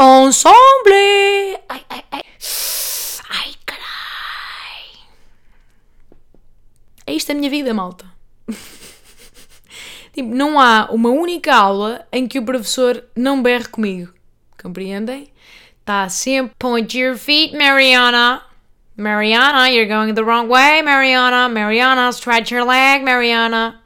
ensemble, 0.00 1.60
ai 1.68 1.84
ai 1.90 2.04
ai. 2.10 2.22
Ai, 3.30 3.54
carai. 3.66 4.84
É 7.06 7.12
isto 7.12 7.32
a 7.32 7.34
minha 7.34 7.50
vida, 7.50 7.74
malta. 7.74 8.06
tipo, 10.12 10.34
não 10.34 10.58
há 10.58 10.88
uma 10.90 11.10
única 11.10 11.54
aula 11.54 12.06
em 12.10 12.26
que 12.26 12.38
o 12.38 12.44
professor 12.44 13.04
não 13.14 13.42
berre 13.42 13.66
comigo. 13.66 14.12
Compreendem? 14.60 15.33
Está 15.84 16.08
sempre 16.08 16.54
point 16.58 16.98
your 16.98 17.14
feet, 17.14 17.54
Mariana. 17.54 18.42
Mariana, 18.96 19.68
you're 19.68 19.86
going 19.86 20.14
the 20.14 20.24
wrong 20.24 20.48
way, 20.48 20.80
Mariana. 20.80 21.46
Mariana, 21.46 22.10
stretch 22.10 22.50
your 22.50 22.64
leg, 22.64 23.04
Mariana. 23.04 23.82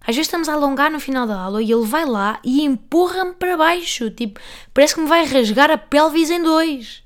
Às 0.00 0.14
vezes 0.14 0.28
estamos 0.28 0.48
a 0.48 0.52
alongar 0.52 0.92
no 0.92 1.00
final 1.00 1.26
da 1.26 1.40
aula 1.40 1.60
e 1.60 1.72
ele 1.72 1.84
vai 1.84 2.06
lá 2.06 2.38
e 2.44 2.62
empurra-me 2.62 3.34
para 3.34 3.56
baixo. 3.56 4.10
Tipo, 4.12 4.38
parece 4.72 4.94
que 4.94 5.00
me 5.00 5.08
vai 5.08 5.24
rasgar 5.24 5.72
a 5.72 5.76
pelvis 5.76 6.30
em 6.30 6.40
dois. 6.40 7.02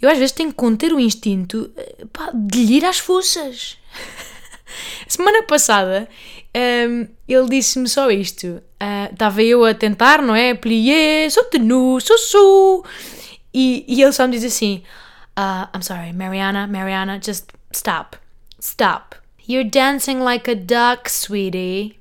Eu 0.00 0.08
às 0.08 0.16
vezes 0.16 0.32
tenho 0.32 0.48
que 0.48 0.56
conter 0.56 0.94
o 0.94 0.98
instinto 0.98 1.70
eh, 1.76 2.06
pá, 2.10 2.30
de 2.32 2.64
lhe 2.64 2.78
ir 2.78 2.86
às 2.86 2.98
fuças. 2.98 3.76
Semana 5.06 5.42
passada 5.42 6.08
um, 6.56 7.06
ele 7.28 7.48
disse-me 7.50 7.86
só 7.86 8.10
isto. 8.10 8.62
Estava 9.10 9.40
uh, 9.40 9.44
eu 9.44 9.64
a 9.64 9.74
tentar, 9.74 10.22
não 10.22 10.34
é? 10.34 10.54
Plié, 10.54 11.28
soutenu, 11.28 12.00
sussu. 12.00 12.84
E, 13.52 13.84
e 13.86 14.02
ele 14.02 14.12
só 14.12 14.26
me 14.26 14.32
diz 14.32 14.44
assim: 14.44 14.82
uh, 15.38 15.68
I'm 15.76 15.82
sorry, 15.82 16.12
Mariana, 16.12 16.66
Mariana, 16.66 17.20
just 17.22 17.50
stop. 17.72 18.16
Stop. 18.60 19.16
You're 19.48 19.68
dancing 19.68 20.20
like 20.20 20.50
a 20.50 20.54
duck, 20.54 21.10
sweetie. 21.10 21.98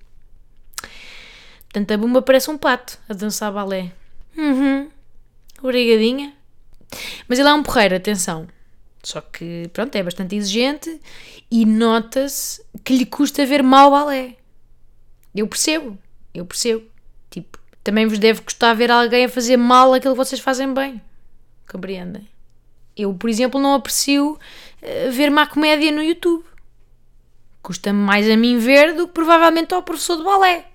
Portanto, 1.64 1.92
a 1.92 1.98
bomba 1.98 2.22
parece 2.22 2.50
um 2.50 2.58
pato 2.58 2.98
a 3.08 3.14
dançar 3.14 3.52
balé. 3.52 3.92
Uhum. 4.38 4.90
Obrigadinha. 5.62 6.34
Mas 7.28 7.40
ele 7.40 7.50
é 7.50 7.54
um 7.54 7.64
porreiro, 7.64 7.96
atenção. 7.96 8.48
Só 9.04 9.22
que, 9.22 9.70
pronto, 9.72 9.96
é 9.96 10.04
bastante 10.04 10.36
exigente 10.36 11.00
e 11.50 11.66
nota-se 11.66 12.64
que 12.84 12.98
lhe 12.98 13.06
custa 13.06 13.46
ver 13.46 13.64
mal 13.64 13.92
balé. 13.92 14.36
Eu 15.36 15.48
percebo, 15.48 15.98
eu 16.34 16.46
percebo. 16.46 16.86
Tipo, 17.30 17.60
também 17.84 18.08
vos 18.08 18.20
deve 18.20 18.42
custar 18.42 18.76
ver 18.76 18.92
alguém 18.92 19.26
a 19.26 19.30
fazer 19.30 19.58
mal 19.58 19.94
aquilo 19.94 20.14
que 20.14 20.18
vocês 20.18 20.42
fazem 20.42 20.74
bem. 20.74 21.02
Compreendem? 21.70 22.28
Eu, 22.96 23.14
por 23.14 23.30
exemplo, 23.30 23.60
não 23.60 23.74
aprecio 23.74 24.34
uh, 24.34 25.12
ver 25.12 25.30
má 25.30 25.48
comédia 25.48 25.92
no 25.92 26.04
YouTube. 26.04 26.44
Custa-me 27.62 28.00
mais 28.00 28.30
a 28.30 28.36
mim 28.36 28.58
ver 28.58 28.96
do 28.96 29.08
que 29.08 29.14
provavelmente 29.14 29.74
ao 29.74 29.84
professor 29.84 30.18
de 30.18 30.24
balé. 30.24 30.66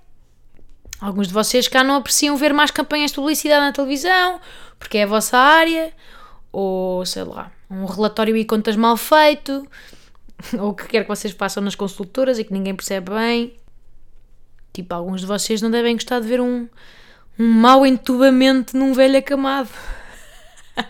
Alguns 1.00 1.28
de 1.28 1.34
vocês 1.34 1.68
cá 1.68 1.84
não 1.84 1.96
apreciam 1.96 2.36
ver 2.36 2.52
mais 2.54 2.70
campanhas 2.70 3.10
de 3.10 3.16
publicidade 3.16 3.60
na 3.60 3.72
televisão, 3.72 4.40
porque 4.78 4.98
é 4.98 5.02
a 5.02 5.06
vossa 5.06 5.36
área, 5.36 5.92
ou 6.52 7.04
sei 7.04 7.24
lá, 7.24 7.50
um 7.70 7.84
relatório 7.84 8.36
e 8.36 8.44
contas 8.44 8.76
mal 8.76 8.96
feito, 8.96 9.66
ou 10.58 10.70
o 10.70 10.74
que 10.74 10.86
quer 10.86 11.02
que 11.02 11.08
vocês 11.08 11.34
façam 11.34 11.62
nas 11.62 11.74
consultoras 11.74 12.38
e 12.38 12.44
que 12.44 12.52
ninguém 12.52 12.74
percebe 12.74 13.10
bem. 13.12 13.54
Tipo, 14.74 14.92
alguns 14.92 15.20
de 15.20 15.26
vocês 15.26 15.62
não 15.62 15.70
devem 15.70 15.94
gostar 15.94 16.18
de 16.18 16.26
ver 16.26 16.40
um, 16.40 16.68
um 17.38 17.48
mau 17.48 17.86
entubamento 17.86 18.76
num 18.76 18.92
velho 18.92 19.16
acamado. 19.16 19.70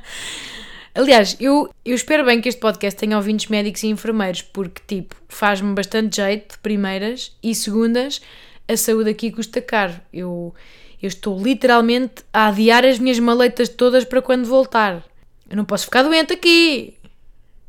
Aliás, 0.95 1.37
eu, 1.39 1.69
eu 1.85 1.95
espero 1.95 2.25
bem 2.25 2.41
que 2.41 2.49
este 2.49 2.61
podcast 2.61 2.99
tenha 2.99 3.15
ouvintes 3.15 3.49
médicos 3.49 3.83
e 3.83 3.89
enfermeiros, 3.89 4.41
porque, 4.41 4.81
tipo, 4.87 5.15
faz-me 5.29 5.75
bastante 5.75 6.17
jeito, 6.17 6.59
primeiras, 6.61 7.37
e 7.43 7.55
segundas, 7.55 8.23
a 8.67 8.75
saúde 8.75 9.11
aqui 9.11 9.31
custa 9.31 9.61
caro. 9.61 10.01
Eu, 10.11 10.55
eu 11.03 11.09
estou 11.09 11.39
literalmente 11.39 12.25
a 12.33 12.47
adiar 12.47 12.87
as 12.87 12.99
minhas 12.99 13.19
maletas 13.19 13.69
todas 13.69 14.07
para 14.07 14.23
quando 14.23 14.47
voltar. 14.47 15.05
Eu 15.51 15.59
não 15.59 15.65
posso 15.67 15.85
ficar 15.85 16.05
doente 16.05 16.33
aqui. 16.33 16.95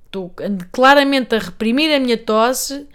Estou 0.05 0.33
claramente 0.71 1.35
a 1.35 1.39
reprimir 1.39 1.93
a 1.93 1.99
minha 1.99 2.17
tosse. 2.17 2.87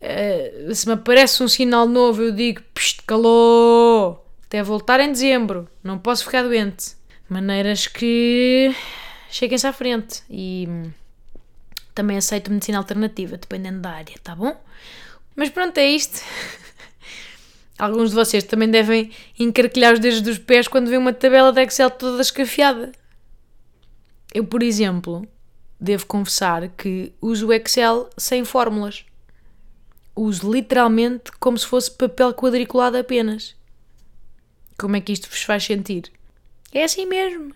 Uh, 0.00 0.74
se 0.74 0.86
me 0.86 0.94
aparece 0.94 1.42
um 1.42 1.48
sinal 1.48 1.86
novo, 1.86 2.22
eu 2.22 2.32
digo: 2.32 2.62
Psst, 2.74 3.02
calou! 3.06 4.24
Até 4.46 4.62
voltar 4.62 5.00
em 5.00 5.10
dezembro. 5.10 5.68
Não 5.82 5.98
posso 5.98 6.24
ficar 6.24 6.42
doente. 6.42 6.96
Maneiras 7.28 7.86
que 7.86 8.74
cheguem-se 9.30 9.66
à 9.66 9.72
frente. 9.72 10.22
E 10.30 10.66
hum, 10.68 10.90
também 11.94 12.16
aceito 12.16 12.52
medicina 12.52 12.78
alternativa, 12.78 13.36
dependendo 13.36 13.80
da 13.80 13.90
área, 13.90 14.14
tá 14.22 14.34
bom? 14.36 14.56
Mas 15.34 15.50
pronto, 15.50 15.76
é 15.78 15.86
isto. 15.86 16.22
Alguns 17.78 18.10
de 18.10 18.16
vocês 18.16 18.44
também 18.44 18.70
devem 18.70 19.10
encarquilhar 19.38 19.94
os 19.94 19.98
dedos 19.98 20.20
dos 20.22 20.38
pés 20.38 20.68
quando 20.68 20.88
vêem 20.88 20.98
uma 20.98 21.12
tabela 21.12 21.52
de 21.52 21.62
Excel 21.62 21.90
toda 21.90 22.22
escafiada. 22.22 22.92
Eu, 24.32 24.44
por 24.44 24.62
exemplo, 24.62 25.26
devo 25.80 26.06
confessar 26.06 26.68
que 26.68 27.12
uso 27.20 27.48
o 27.48 27.52
Excel 27.52 28.08
sem 28.16 28.44
fórmulas. 28.44 29.04
Uso 30.16 30.50
literalmente 30.50 31.30
como 31.38 31.58
se 31.58 31.66
fosse 31.66 31.90
papel 31.90 32.32
quadriculado 32.32 32.96
apenas. 32.96 33.54
Como 34.78 34.96
é 34.96 35.00
que 35.00 35.12
isto 35.12 35.28
vos 35.28 35.42
faz 35.42 35.64
sentir? 35.64 36.10
É 36.72 36.84
assim 36.84 37.06
mesmo. 37.06 37.54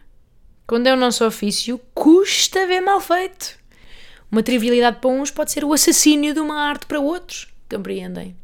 Quando 0.66 0.86
é 0.86 0.92
o 0.92 0.96
nosso 0.96 1.26
ofício, 1.26 1.80
custa 1.94 2.66
ver 2.66 2.80
mal 2.80 3.00
feito. 3.00 3.58
Uma 4.30 4.42
trivialidade 4.42 4.98
para 5.00 5.10
uns 5.10 5.30
pode 5.30 5.50
ser 5.50 5.64
o 5.64 5.72
assassínio 5.72 6.32
de 6.32 6.40
uma 6.40 6.60
arte 6.60 6.86
para 6.86 7.00
outros. 7.00 7.48
Compreendem? 7.68 8.36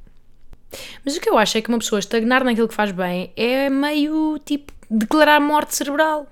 Mas 1.05 1.17
o 1.17 1.21
que 1.21 1.29
eu 1.29 1.39
acho 1.39 1.57
é 1.57 1.63
que 1.63 1.69
uma 1.69 1.79
pessoa 1.79 1.99
estagnar 1.99 2.43
naquilo 2.43 2.69
que 2.69 2.75
faz 2.75 2.91
bem 2.91 3.33
é 3.37 3.71
meio 3.71 4.41
tipo 4.45 4.73
declarar 4.91 5.41
morte 5.41 5.77
cerebral. 5.77 6.27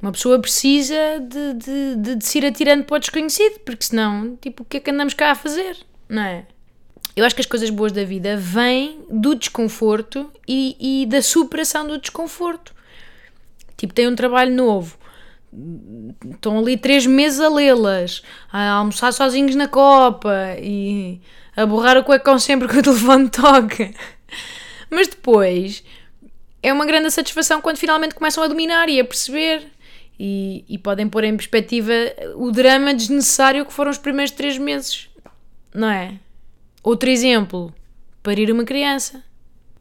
Uma 0.00 0.12
pessoa 0.12 0.38
precisa 0.38 0.94
de, 1.20 1.54
de, 1.54 1.96
de, 1.96 2.16
de 2.16 2.24
se 2.24 2.38
ir 2.38 2.46
atirando 2.46 2.84
para 2.84 2.96
o 2.96 3.00
desconhecido, 3.00 3.58
porque 3.60 3.84
senão, 3.84 4.36
tipo, 4.40 4.62
o 4.62 4.66
que 4.66 4.76
é 4.76 4.80
que 4.80 4.90
andamos 4.90 5.14
cá 5.14 5.32
a 5.32 5.34
fazer? 5.34 5.76
Não 6.08 6.22
é? 6.22 6.46
Eu 7.18 7.24
acho 7.24 7.34
que 7.34 7.40
as 7.40 7.46
coisas 7.46 7.68
boas 7.68 7.90
da 7.90 8.04
vida 8.04 8.36
vêm 8.36 9.00
do 9.10 9.34
desconforto 9.34 10.30
e, 10.46 11.02
e 11.02 11.06
da 11.06 11.20
superação 11.20 11.84
do 11.84 11.98
desconforto. 11.98 12.72
Tipo, 13.76 13.92
tem 13.92 14.06
um 14.06 14.14
trabalho 14.14 14.54
novo, 14.54 14.96
estão 16.30 16.60
ali 16.60 16.76
três 16.76 17.06
meses 17.06 17.40
a 17.40 17.48
lê-las, 17.48 18.22
a 18.52 18.70
almoçar 18.70 19.12
sozinhos 19.12 19.56
na 19.56 19.66
copa 19.66 20.32
e 20.62 21.20
a 21.56 21.66
borrar 21.66 21.98
o 21.98 22.04
cuecão 22.04 22.38
sempre 22.38 22.68
que 22.68 22.78
o 22.78 22.82
telefone 22.84 23.28
toca. 23.28 23.90
Mas 24.88 25.08
depois 25.08 25.82
é 26.62 26.72
uma 26.72 26.86
grande 26.86 27.10
satisfação 27.10 27.60
quando 27.60 27.78
finalmente 27.78 28.14
começam 28.14 28.44
a 28.44 28.46
dominar 28.46 28.88
e 28.88 29.00
a 29.00 29.04
perceber. 29.04 29.66
E, 30.20 30.64
e 30.68 30.78
podem 30.78 31.08
pôr 31.08 31.24
em 31.24 31.36
perspectiva 31.36 31.92
o 32.36 32.52
drama 32.52 32.94
desnecessário 32.94 33.66
que 33.66 33.72
foram 33.72 33.90
os 33.90 33.98
primeiros 33.98 34.30
três 34.30 34.56
meses, 34.56 35.08
não 35.74 35.90
é? 35.90 36.20
Outro 36.88 37.10
exemplo, 37.10 37.70
parir 38.22 38.50
uma 38.50 38.64
criança. 38.64 39.22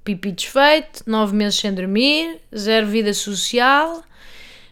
Pipi 0.04 0.30
desfeito, 0.30 1.06
nove 1.08 1.34
meses 1.34 1.58
sem 1.58 1.74
dormir, 1.74 2.42
zero 2.54 2.86
vida 2.86 3.14
social, 3.14 4.04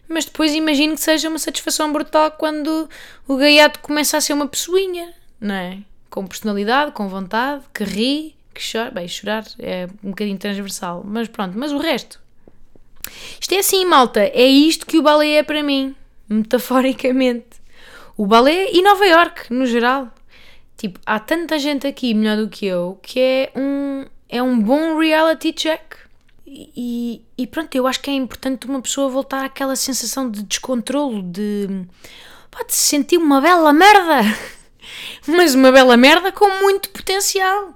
mas 0.05 0.25
depois 0.25 0.53
imagino 0.53 0.95
que 0.95 0.99
seja 0.99 1.29
uma 1.29 1.39
satisfação 1.39 1.93
brutal 1.93 2.31
quando 2.31 2.89
o 3.25 3.37
gaiato 3.37 3.79
começa 3.79 4.17
a 4.17 4.21
ser 4.21 4.33
uma 4.33 4.49
pessoinha, 4.49 5.13
não 5.39 5.55
é? 5.55 5.77
Com 6.09 6.27
personalidade, 6.27 6.91
com 6.91 7.07
vontade, 7.07 7.63
que 7.73 7.85
ri, 7.85 8.35
que 8.53 8.61
chora. 8.69 8.91
Bem, 8.91 9.07
chorar 9.07 9.45
é 9.57 9.87
um 10.03 10.09
bocadinho 10.09 10.37
transversal, 10.37 11.05
mas 11.07 11.29
pronto, 11.29 11.57
mas 11.57 11.71
o 11.71 11.77
resto. 11.77 12.19
Isto 13.39 13.53
é 13.53 13.59
assim, 13.59 13.85
malta, 13.85 14.19
é 14.19 14.45
isto 14.45 14.85
que 14.85 14.97
o 14.97 15.01
balé 15.01 15.35
é 15.35 15.43
para 15.43 15.63
mim, 15.63 15.95
metaforicamente. 16.27 17.61
O 18.17 18.25
balé 18.25 18.73
e 18.73 18.81
Nova 18.81 19.05
York, 19.05 19.53
no 19.53 19.65
geral. 19.65 20.11
Tipo, 20.77 20.99
há 21.05 21.19
tanta 21.19 21.57
gente 21.57 21.87
aqui 21.87 22.13
melhor 22.13 22.37
do 22.37 22.49
que 22.49 22.65
eu 22.65 22.99
que 23.01 23.19
é 23.19 23.51
um, 23.55 24.05
é 24.27 24.41
um 24.41 24.59
bom 24.59 24.97
reality 24.97 25.53
check. 25.53 25.95
E, 26.45 27.21
e 27.37 27.47
pronto, 27.47 27.73
eu 27.75 27.87
acho 27.87 27.99
que 28.01 28.09
é 28.09 28.13
importante 28.13 28.67
uma 28.67 28.81
pessoa 28.81 29.09
voltar 29.09 29.45
àquela 29.45 29.75
sensação 29.75 30.29
de 30.29 30.43
descontrolo, 30.43 31.23
de, 31.23 31.67
pá, 32.51 32.63
de 32.63 32.73
se 32.73 32.89
sentir 32.89 33.17
uma 33.17 33.41
bela 33.41 33.73
merda. 33.73 34.21
Mas 35.27 35.55
uma 35.55 35.71
bela 35.71 35.97
merda 35.97 36.31
com 36.31 36.47
muito 36.61 36.89
potencial 36.89 37.75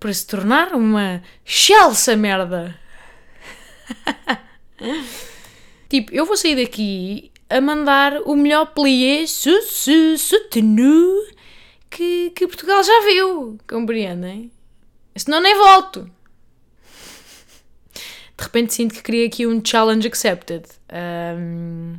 para 0.00 0.12
se 0.12 0.26
tornar 0.26 0.74
uma 0.74 1.22
chalsa 1.44 2.16
merda. 2.16 2.78
tipo, 5.88 6.14
eu 6.14 6.24
vou 6.24 6.36
sair 6.36 6.56
daqui 6.56 7.30
a 7.48 7.60
mandar 7.60 8.20
o 8.22 8.34
melhor 8.34 8.66
plié 8.66 9.24
soutenu 9.26 11.22
que, 11.90 12.30
que 12.30 12.46
Portugal 12.46 12.82
já 12.82 13.00
viu. 13.04 13.58
Compreendem? 13.66 14.50
Senão 15.16 15.40
nem 15.40 15.56
volto. 15.56 16.10
De 18.36 18.44
repente 18.44 18.74
sinto 18.74 18.94
que 18.94 19.02
queria 19.02 19.26
aqui 19.26 19.46
um 19.46 19.62
challenge 19.64 20.06
accepted. 20.06 20.64
Um, 20.92 21.96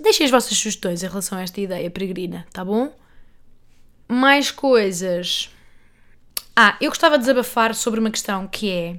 deixem 0.00 0.26
as 0.26 0.30
vossas 0.30 0.56
sugestões 0.56 1.02
em 1.02 1.08
relação 1.08 1.38
a 1.38 1.42
esta 1.42 1.60
ideia 1.60 1.90
peregrina, 1.90 2.46
tá 2.52 2.64
bom? 2.64 2.92
Mais 4.06 4.50
coisas. 4.50 5.50
Ah, 6.54 6.76
eu 6.80 6.90
gostava 6.90 7.16
de 7.16 7.24
desabafar 7.24 7.74
sobre 7.74 8.00
uma 8.00 8.10
questão 8.10 8.46
que 8.46 8.70
é. 8.70 8.96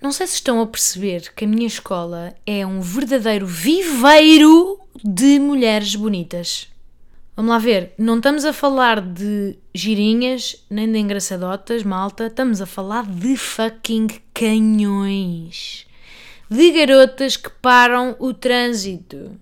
Não 0.00 0.12
sei 0.12 0.26
se 0.26 0.34
estão 0.34 0.62
a 0.62 0.66
perceber 0.66 1.30
que 1.34 1.44
a 1.44 1.48
minha 1.48 1.66
escola 1.66 2.34
é 2.46 2.66
um 2.66 2.80
verdadeiro 2.80 3.46
viveiro 3.46 4.80
de 5.04 5.38
mulheres 5.38 5.94
bonitas. 5.94 6.68
Vamos 7.40 7.52
lá 7.52 7.58
ver, 7.58 7.94
não 7.96 8.18
estamos 8.18 8.44
a 8.44 8.52
falar 8.52 9.00
de 9.00 9.56
girinhas 9.74 10.62
nem 10.68 10.92
de 10.92 10.98
engraçadotas, 10.98 11.82
malta, 11.82 12.26
estamos 12.26 12.60
a 12.60 12.66
falar 12.66 13.06
de 13.06 13.34
fucking 13.34 14.08
canhões. 14.34 15.86
De 16.50 16.70
garotas 16.70 17.38
que 17.38 17.48
param 17.48 18.14
o 18.18 18.34
trânsito. 18.34 19.40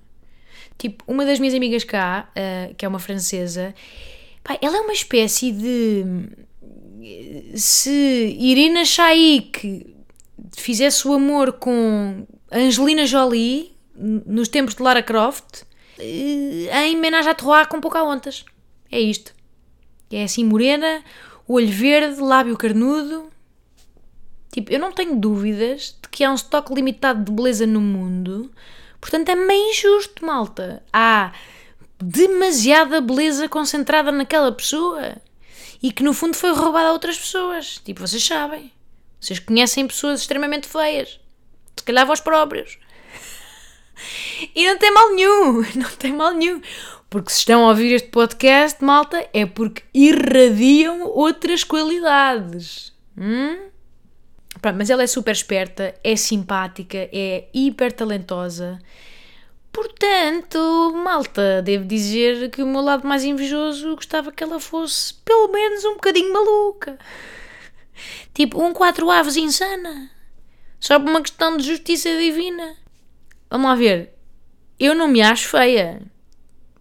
Tipo, 0.79 1.03
uma 1.09 1.27
das 1.27 1.41
minhas 1.41 1.57
amigas 1.57 1.83
cá, 1.83 2.31
uh, 2.31 2.73
que 2.77 2.85
é 2.85 2.89
uma 2.89 3.01
francesa, 3.01 3.75
pá, 4.45 4.57
ela 4.63 4.77
é 4.77 4.81
uma 4.81 4.93
espécie 4.93 5.51
de. 5.51 6.05
Se 7.57 8.37
Irina 8.39 8.85
Shayk 8.85 9.93
fizesse 10.57 11.09
o 11.09 11.15
amor 11.15 11.55
com 11.55 12.25
Angelina 12.53 13.07
Jolie 13.07 13.73
nos 13.97 14.47
tempos 14.47 14.77
de 14.77 14.85
Lara 14.85 15.03
Croft 15.03 15.67
em 16.01 16.97
Menage 16.97 17.29
à 17.29 17.35
Trois 17.35 17.67
com 17.67 17.81
Pocahontas. 17.81 18.45
É 18.91 19.01
isto. 19.01 19.35
É 20.11 20.25
assim, 20.25 20.45
morena, 20.45 21.05
olho 21.47 21.69
verde, 21.69 22.21
lábio 22.21 22.57
carnudo. 22.57 23.31
Tipo, 24.51 24.73
eu 24.73 24.79
não 24.79 24.93
tenho 24.93 25.17
dúvidas 25.17 25.97
de 26.03 26.09
que 26.09 26.25
há 26.25 26.31
um 26.31 26.35
estoque 26.35 26.73
limitado 26.73 27.25
de 27.25 27.33
beleza 27.33 27.67
no 27.67 27.81
mundo. 27.81 28.51
Portanto, 29.01 29.29
é 29.29 29.35
meio 29.35 29.71
injusto, 29.71 30.25
malta. 30.25 30.83
Há 30.93 31.33
demasiada 31.99 33.01
beleza 33.01 33.49
concentrada 33.49 34.11
naquela 34.11 34.53
pessoa 34.53 35.17
e 35.83 35.93
que 35.93 36.03
no 36.03 36.13
fundo 36.13 36.37
foi 36.37 36.53
roubada 36.53 36.89
a 36.89 36.93
outras 36.93 37.19
pessoas. 37.19 37.81
Tipo, 37.85 38.01
vocês 38.01 38.25
sabem. 38.25 38.73
Vocês 39.21 39.39
conhecem 39.39 39.87
pessoas 39.87 40.21
extremamente 40.21 40.67
feias. 40.67 41.21
Se 41.77 41.85
calhar 41.85 42.07
vós 42.07 42.21
próprios. 42.21 42.79
E 44.55 44.67
não 44.67 44.79
tem 44.79 44.93
mal 44.93 45.15
nenhum, 45.15 45.53
não 45.77 45.91
tem 45.99 46.13
mal 46.13 46.33
nenhum. 46.33 46.61
Porque 47.11 47.31
se 47.31 47.39
estão 47.39 47.65
a 47.65 47.69
ouvir 47.69 47.95
este 47.95 48.09
podcast, 48.09 48.85
malta, 48.85 49.27
é 49.33 49.47
porque 49.47 49.83
irradiam 49.95 51.07
outras 51.09 51.65
qualidades. 51.65 52.93
Hum? 53.17 53.69
Pronto, 54.61 54.77
mas 54.77 54.91
ela 54.91 55.03
é 55.03 55.07
super 55.07 55.33
esperta, 55.33 55.95
é 56.03 56.17
simpática, 56.17 57.09
é 57.13 57.49
hiper 57.55 57.93
talentosa. 57.93 58.79
Portanto, 59.73 60.93
malta, 60.97 61.63
devo 61.63 61.85
dizer 61.85 62.51
que 62.51 62.63
o 62.63 62.67
meu 62.67 62.81
lado 62.81 63.07
mais 63.07 63.25
invejoso 63.25 63.95
gostava 63.95 64.33
que 64.33 64.43
ela 64.43 64.59
fosse 64.59 65.15
pelo 65.25 65.49
menos 65.49 65.85
um 65.85 65.95
bocadinho 65.95 66.33
maluca. 66.33 66.99
Tipo, 68.35 68.63
um 68.63 68.73
quatro 68.73 69.11
aves 69.11 69.37
insana. 69.37 70.11
Só 70.81 70.99
por 70.99 71.09
uma 71.09 71.23
questão 71.23 71.57
de 71.57 71.65
justiça 71.65 72.09
divina. 72.17 72.77
Vamos 73.51 73.69
lá 73.69 73.75
ver. 73.75 74.15
Eu 74.79 74.95
não 74.95 75.09
me 75.09 75.23
acho 75.23 75.49
feia. 75.49 76.03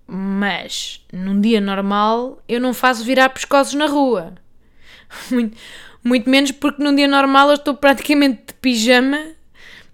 Mas, 0.06 1.06
num 1.12 1.40
dia 1.42 1.60
normal, 1.60 2.42
eu 2.48 2.62
não 2.62 2.74
faço 2.74 3.04
virar 3.04 3.30
pescoços 3.30 3.74
na 3.74 3.88
rua. 3.88 4.36
Muito, 5.32 5.58
muito 6.04 6.30
menos 6.30 6.52
porque 6.52 6.84
num 6.84 6.94
dia 6.94 7.08
normal 7.08 7.50
eu 7.50 7.56
estou 7.56 7.74
praticamente 7.74 8.48
de 8.48 8.54
pijama, 8.56 9.18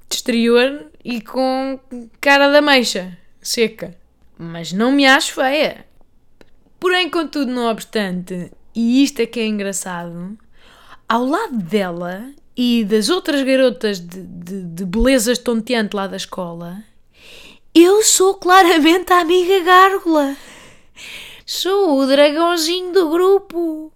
de 0.10 0.16
exterior 0.16 0.92
e 1.04 1.22
com 1.22 1.80
cara 2.20 2.50
da 2.50 2.62
meixa, 2.62 3.16
seca. 3.40 3.96
Mas 4.38 4.74
não 4.74 4.92
me 4.92 5.06
acho 5.06 5.34
feia. 5.34 5.86
Porém, 6.80 7.10
contudo, 7.10 7.52
não 7.52 7.70
obstante, 7.70 8.52
e 8.76 9.04
isto 9.04 9.20
é 9.22 9.26
que 9.26 9.40
é 9.40 9.46
engraçado, 9.46 10.38
ao 11.08 11.26
lado 11.26 11.58
dela 11.58 12.32
e 12.56 12.86
das 12.86 13.10
outras 13.10 13.42
garotas 13.44 14.00
de, 14.00 14.22
de, 14.22 14.63
de 14.63 14.86
beleza 14.86 15.32
estonteante 15.32 15.96
lá 15.96 16.08
da 16.08 16.18
escola, 16.18 16.84
eu 17.74 18.04
sou 18.04 18.36
claramente 18.36 19.12
a 19.12 19.22
amiga 19.22 19.60
gárgula. 19.63 20.38
Sou 21.46 22.00
o 22.00 22.06
dragãozinho 22.06 22.94
do 22.94 23.10
grupo. 23.10 23.92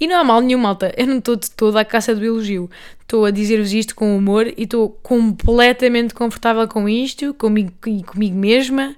e 0.00 0.06
não 0.06 0.16
há 0.16 0.24
mal 0.24 0.40
nenhum, 0.40 0.58
malta. 0.58 0.92
Eu 0.96 1.06
não 1.06 1.18
estou 1.18 1.36
de 1.36 1.50
toda 1.50 1.80
a 1.80 1.84
caça 1.84 2.14
do 2.14 2.24
elogio. 2.24 2.70
Estou 3.02 3.24
a 3.24 3.30
dizer-vos 3.30 3.72
isto 3.72 3.94
com 3.94 4.16
humor 4.16 4.46
e 4.48 4.62
estou 4.64 4.88
completamente 4.88 6.12
confortável 6.14 6.66
com 6.66 6.88
isto, 6.88 7.32
comigo 7.34 7.72
comigo 7.80 8.36
mesma 8.36 8.96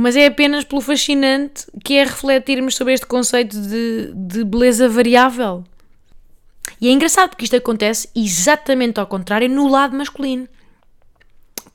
mas 0.00 0.14
é 0.14 0.26
apenas 0.26 0.62
pelo 0.62 0.80
fascinante 0.80 1.66
que 1.82 1.94
é 1.94 2.04
refletirmos 2.04 2.76
sobre 2.76 2.94
este 2.94 3.04
conceito 3.04 3.60
de, 3.60 4.12
de 4.14 4.44
beleza 4.44 4.88
variável. 4.88 5.64
E 6.80 6.86
é 6.86 6.92
engraçado 6.92 7.30
porque 7.30 7.42
isto 7.42 7.56
acontece 7.56 8.08
exatamente 8.14 9.00
ao 9.00 9.08
contrário 9.08 9.50
no 9.50 9.66
lado 9.66 9.96
masculino. 9.96 10.48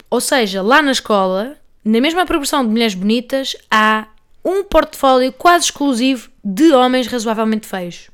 Ou 0.09 0.21
seja, 0.21 0.61
lá 0.61 0.81
na 0.81 0.93
escola, 0.93 1.57
na 1.83 1.99
mesma 1.99 2.25
proporção 2.25 2.63
de 2.63 2.71
mulheres 2.71 2.95
bonitas, 2.95 3.57
há 3.69 4.07
um 4.45 4.63
portfólio 4.63 5.33
quase 5.33 5.65
exclusivo 5.65 6.29
de 6.41 6.71
homens 6.71 7.07
razoavelmente 7.07 7.67
feios. 7.67 8.09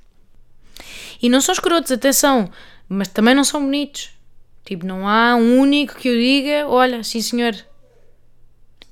E 1.22 1.30
não 1.30 1.40
são 1.40 1.54
escrotos, 1.54 1.92
atenção, 1.92 2.50
mas 2.88 3.10
também 3.10 3.36
não 3.36 3.44
são 3.44 3.62
bonitos. 3.62 4.10
Tipo, 4.66 4.88
não 4.88 5.08
há 5.08 5.36
um 5.36 5.60
único 5.60 5.94
que 5.98 6.08
eu 6.08 6.16
diga: 6.16 6.68
olha, 6.68 7.04
sim 7.04 7.22
senhor, 7.22 7.56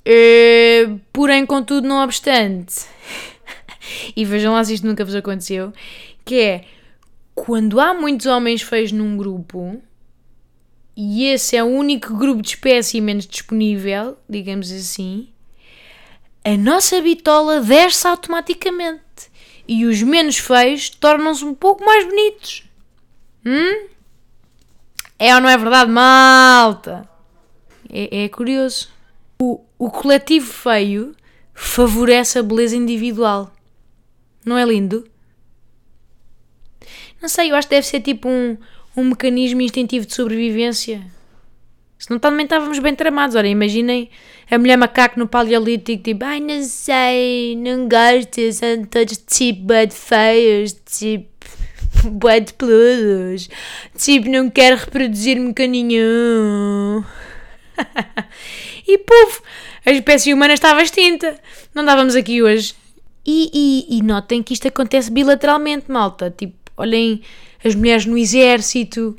Uh, 0.06 1.00
porém, 1.12 1.44
contudo, 1.44 1.86
não 1.86 2.02
obstante, 2.02 2.86
e 4.16 4.24
vejam 4.24 4.54
lá 4.54 4.64
se 4.64 4.74
isto 4.74 4.86
nunca 4.86 5.04
vos 5.04 5.14
aconteceu, 5.14 5.72
que 6.24 6.40
é 6.40 6.64
quando 7.34 7.78
há 7.80 7.94
muitos 7.94 8.26
homens 8.26 8.62
feios 8.62 8.90
num 8.90 9.16
grupo 9.16 9.80
e 10.96 11.26
esse 11.26 11.56
é 11.56 11.62
o 11.62 11.68
único 11.68 12.16
grupo 12.16 12.42
de 12.42 12.48
espécimens 12.48 13.24
disponível, 13.24 14.18
digamos 14.28 14.72
assim, 14.72 15.28
a 16.44 16.56
nossa 16.56 17.00
bitola 17.00 17.60
desce 17.60 18.08
automaticamente 18.08 19.30
e 19.68 19.84
os 19.84 20.02
menos 20.02 20.38
feios 20.38 20.90
tornam-se 20.90 21.44
um 21.44 21.54
pouco 21.54 21.84
mais 21.84 22.04
bonitos. 22.04 22.64
Hum? 23.46 23.86
É 25.18 25.34
ou 25.34 25.40
não 25.40 25.48
é 25.48 25.56
verdade, 25.56 25.90
malta? 25.90 27.08
É, 27.88 28.24
é 28.24 28.28
curioso. 28.28 28.88
O, 29.38 29.60
o 29.78 29.90
coletivo 29.90 30.52
feio 30.52 31.14
favorece 31.54 32.38
a 32.38 32.42
beleza 32.42 32.76
individual. 32.76 33.52
Não 34.44 34.58
é 34.58 34.64
lindo? 34.64 35.04
Não 37.20 37.28
sei, 37.28 37.50
eu 37.50 37.56
acho 37.56 37.68
que 37.68 37.74
deve 37.74 37.86
ser 37.86 38.00
tipo 38.00 38.28
um, 38.28 38.56
um 38.96 39.04
mecanismo 39.04 39.60
instintivo 39.60 40.06
de 40.06 40.14
sobrevivência. 40.14 41.02
Se 41.98 42.10
não 42.10 42.18
também 42.18 42.44
estávamos 42.44 42.78
bem 42.78 42.94
tramados. 42.94 43.34
Ora, 43.34 43.48
imaginem 43.48 44.08
a 44.48 44.56
mulher 44.56 44.76
macaco 44.76 45.18
no 45.18 45.26
paleolítico, 45.26 46.02
tipo, 46.02 46.24
ai 46.24 46.40
não 46.40 46.62
sei, 46.62 47.56
não 47.56 47.88
gosto, 47.88 48.52
são 48.52 48.84
todos 48.84 49.18
tipo 49.18 49.62
bad 49.64 49.92
feios, 49.92 50.72
tipo, 50.86 51.28
bad 52.12 52.52
peludos, 52.54 53.50
tipo, 53.96 54.28
não 54.28 54.48
quero 54.48 54.76
reproduzir-me 54.76 55.52
com 55.52 55.66
nenhum. 55.66 57.04
e 58.86 58.98
puf, 58.98 59.40
a 59.84 59.90
espécie 59.90 60.32
humana 60.32 60.54
estava 60.54 60.82
extinta. 60.82 61.38
Não 61.74 61.82
estávamos 61.82 62.14
aqui 62.14 62.42
hoje. 62.42 62.74
E, 63.26 63.50
e, 63.88 63.98
e 63.98 64.02
notem 64.02 64.42
que 64.42 64.54
isto 64.54 64.68
acontece 64.68 65.10
bilateralmente, 65.10 65.90
malta. 65.90 66.34
Tipo, 66.36 66.54
olhem 66.76 67.22
as 67.64 67.74
mulheres 67.74 68.06
no 68.06 68.16
exército, 68.16 69.16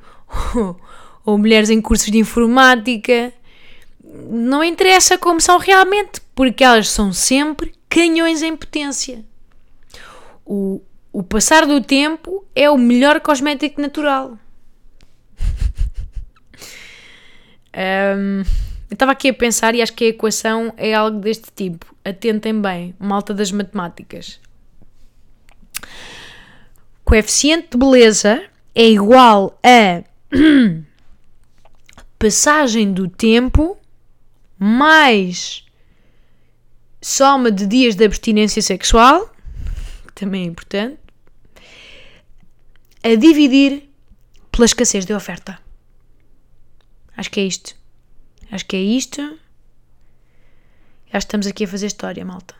ou, 0.56 0.80
ou 1.26 1.38
mulheres 1.38 1.70
em 1.70 1.82
cursos 1.82 2.12
de 2.12 2.18
informática. 2.18 3.34
Não 4.04 4.64
interessa 4.64 5.18
como 5.18 5.40
são 5.40 5.58
realmente, 5.58 6.22
porque 6.34 6.64
elas 6.64 6.90
são 6.90 7.14
sempre 7.14 7.74
canhões 7.88 8.42
em 8.42 8.56
potência. 8.56 9.24
O, 10.46 10.82
o 11.12 11.22
passar 11.22 11.66
do 11.66 11.82
tempo 11.82 12.44
é 12.56 12.70
o 12.70 12.78
melhor 12.78 13.20
cosmético 13.20 13.82
natural. 13.82 14.38
Um, 17.80 18.44
eu 18.90 18.94
estava 18.94 19.12
aqui 19.12 19.30
a 19.30 19.34
pensar 19.34 19.76
e 19.76 19.82
acho 19.82 19.94
que 19.94 20.06
a 20.06 20.08
equação 20.08 20.74
é 20.78 20.94
algo 20.94 21.20
deste 21.20 21.52
tipo. 21.56 21.86
Atentem 22.04 22.60
bem, 22.60 22.96
malta 23.00 23.34
das 23.34 23.52
matemáticas 23.52 24.40
coeficiente 27.10 27.70
de 27.72 27.78
beleza 27.80 28.44
é 28.76 28.88
igual 28.88 29.60
a 29.64 30.04
passagem 32.20 32.94
do 32.94 33.10
tempo 33.10 33.76
mais 34.60 35.66
soma 37.02 37.52
de 37.52 37.66
dias 37.66 37.96
de 37.96 38.06
abstinência 38.06 38.62
sexual, 38.62 39.28
que 40.06 40.14
também 40.14 40.44
é 40.44 40.46
importante, 40.46 41.00
a 43.04 43.16
dividir 43.16 43.90
pela 44.52 44.66
escassez 44.66 45.04
de 45.04 45.14
oferta. 45.14 45.58
Acho 47.20 47.32
que 47.32 47.42
é 47.42 47.44
isto. 47.44 47.76
Acho 48.50 48.66
que 48.66 48.78
é 48.78 48.82
isto. 48.82 49.22
Acho 49.22 49.38
que 51.12 51.18
estamos 51.18 51.48
aqui 51.48 51.66
a 51.66 51.68
fazer 51.68 51.88
história, 51.88 52.24
malta. 52.24 52.56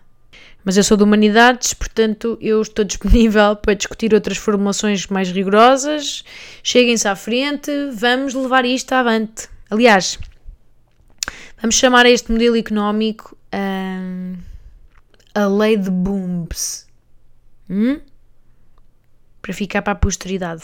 Mas 0.66 0.76
eu 0.76 0.84
sou 0.84 0.98
de 0.98 1.04
humanidades, 1.04 1.74
portanto 1.74 2.38
eu 2.42 2.62
estou 2.62 2.84
disponível 2.84 3.56
para 3.56 3.74
discutir 3.74 4.14
outras 4.14 4.38
formulações 4.38 5.08
mais 5.08 5.32
rigorosas. 5.32 6.26
Cheguem-se 6.62 7.08
à 7.08 7.16
frente, 7.16 7.72
vamos 7.94 8.34
levar 8.34 8.66
isto 8.66 8.92
avante. 8.92 9.48
Aliás, 9.70 10.20
vamos 11.62 11.76
chamar 11.76 12.06
a 12.06 12.10
este 12.10 12.30
modelo 12.30 12.58
económico 12.58 13.38
hum, 13.54 14.36
a 15.34 15.48
lei 15.48 15.78
de 15.78 15.90
Booms. 15.90 16.86
Hum? 17.70 18.02
Para 19.42 19.54
ficar 19.54 19.82
para 19.84 19.94
a 19.94 19.96
posteridade. 19.96 20.64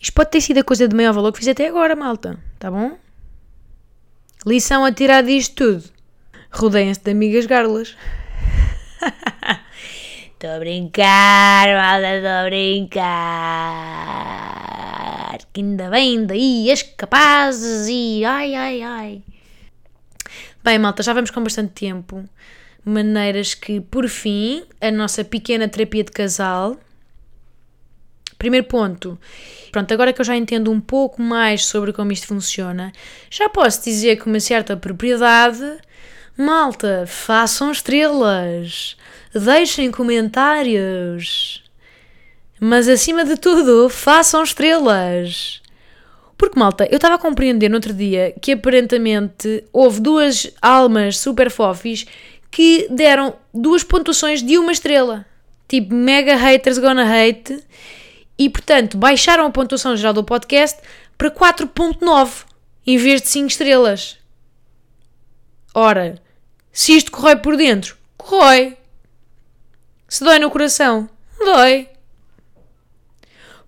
Isto 0.00 0.12
pode 0.14 0.30
ter 0.30 0.40
sido 0.40 0.58
a 0.58 0.64
coisa 0.64 0.86
de 0.86 0.94
maior 0.94 1.12
valor 1.12 1.32
que 1.32 1.38
fiz 1.38 1.48
até 1.48 1.68
agora, 1.68 1.96
malta. 1.96 2.38
Tá 2.58 2.70
bom? 2.70 2.96
Lição 4.46 4.84
a 4.84 4.92
tirar 4.92 5.22
disto 5.22 5.54
tudo. 5.54 5.84
Rodeiem-se 6.50 7.00
de 7.02 7.10
amigas 7.10 7.46
garlas. 7.46 7.96
Estou 10.40 10.50
a 10.50 10.58
brincar, 10.60 11.66
malta, 11.74 12.14
estou 12.14 12.30
a 12.30 12.44
brincar. 12.44 12.98
Que 15.52 15.60
ainda 15.60 15.90
bem 15.90 16.24
daí 16.24 16.70
as 16.70 16.82
capazes 16.82 17.88
e 17.88 18.24
ai, 18.24 18.54
ai, 18.54 18.82
ai. 18.82 19.22
Bem, 20.62 20.78
malta, 20.78 21.02
já 21.02 21.12
vamos 21.12 21.32
com 21.32 21.42
bastante 21.42 21.72
tempo. 21.72 22.22
Maneiras 22.84 23.54
que, 23.54 23.80
por 23.80 24.08
fim, 24.08 24.62
a 24.80 24.92
nossa 24.92 25.24
pequena 25.24 25.68
terapia 25.68 26.04
de 26.04 26.12
casal. 26.12 26.76
Primeiro 28.38 28.66
ponto. 28.66 29.18
Pronto, 29.72 29.92
agora 29.92 30.12
que 30.12 30.20
eu 30.20 30.24
já 30.24 30.36
entendo 30.36 30.70
um 30.70 30.80
pouco 30.80 31.20
mais 31.20 31.66
sobre 31.66 31.92
como 31.92 32.12
isto 32.12 32.26
funciona, 32.26 32.92
já 33.28 33.48
posso 33.48 33.82
dizer 33.84 34.16
com 34.16 34.30
uma 34.30 34.40
certa 34.40 34.76
propriedade 34.76 35.78
Malta, 36.40 37.04
façam 37.04 37.72
estrelas, 37.72 38.96
deixem 39.34 39.90
comentários. 39.90 41.64
Mas 42.60 42.88
acima 42.88 43.24
de 43.24 43.36
tudo, 43.36 43.88
façam 43.88 44.44
estrelas. 44.44 45.60
Porque, 46.36 46.56
malta, 46.56 46.86
eu 46.88 46.94
estava 46.94 47.16
a 47.16 47.18
compreender 47.18 47.68
no 47.68 47.74
outro 47.74 47.92
dia 47.92 48.32
que 48.40 48.52
aparentemente 48.52 49.64
houve 49.72 50.00
duas 50.00 50.48
almas 50.62 51.18
super 51.18 51.50
fofis 51.50 52.06
que 52.52 52.86
deram 52.88 53.34
duas 53.52 53.82
pontuações 53.82 54.40
de 54.40 54.58
uma 54.58 54.70
estrela. 54.70 55.26
Tipo, 55.66 55.92
mega 55.92 56.36
haters 56.36 56.78
gonna 56.78 57.02
hate. 57.02 57.58
E, 58.38 58.48
portanto, 58.48 58.96
baixaram 58.96 59.46
a 59.46 59.50
pontuação 59.50 59.96
geral 59.96 60.12
do 60.12 60.22
podcast 60.22 60.80
para 61.16 61.30
4.9 61.30 62.44
em 62.86 62.96
vez 62.96 63.20
de 63.20 63.28
5 63.28 63.48
estrelas. 63.48 64.18
Ora, 65.74 66.20
se 66.72 66.96
isto 66.96 67.10
corrói 67.10 67.36
por 67.36 67.56
dentro, 67.56 67.96
corrói. 68.16 68.76
Se 70.08 70.24
dói 70.24 70.38
no 70.38 70.50
coração, 70.50 71.10
dói. 71.38 71.88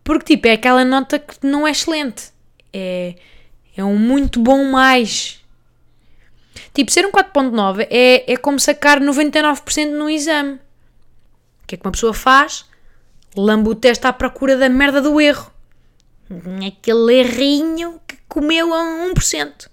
Porque, 0.02 0.36
tipo, 0.36 0.48
é 0.48 0.52
aquela 0.52 0.84
nota 0.84 1.18
que 1.18 1.46
não 1.46 1.66
é 1.66 1.72
excelente. 1.72 2.32
É, 2.72 3.16
é 3.76 3.84
um 3.84 3.98
muito 3.98 4.40
bom 4.40 4.64
mais. 4.64 5.44
Tipo, 6.72 6.90
ser 6.90 7.04
um 7.04 7.12
4.9 7.12 7.86
é, 7.90 8.32
é 8.32 8.36
como 8.36 8.58
sacar 8.58 9.00
99% 9.00 9.90
no 9.90 10.08
exame. 10.08 10.54
O 11.62 11.66
que 11.66 11.74
é 11.74 11.78
que 11.78 11.86
uma 11.86 11.92
pessoa 11.92 12.14
faz? 12.14 12.64
Lambe 13.36 13.68
o 13.68 13.74
teste 13.74 14.06
à 14.06 14.12
procura 14.12 14.56
da 14.56 14.68
merda 14.68 15.00
do 15.00 15.20
erro. 15.20 15.52
Aquele 16.66 17.20
errinho 17.20 18.00
que 18.06 18.16
comeu 18.28 18.72
a 18.74 19.10
1%. 19.14 19.68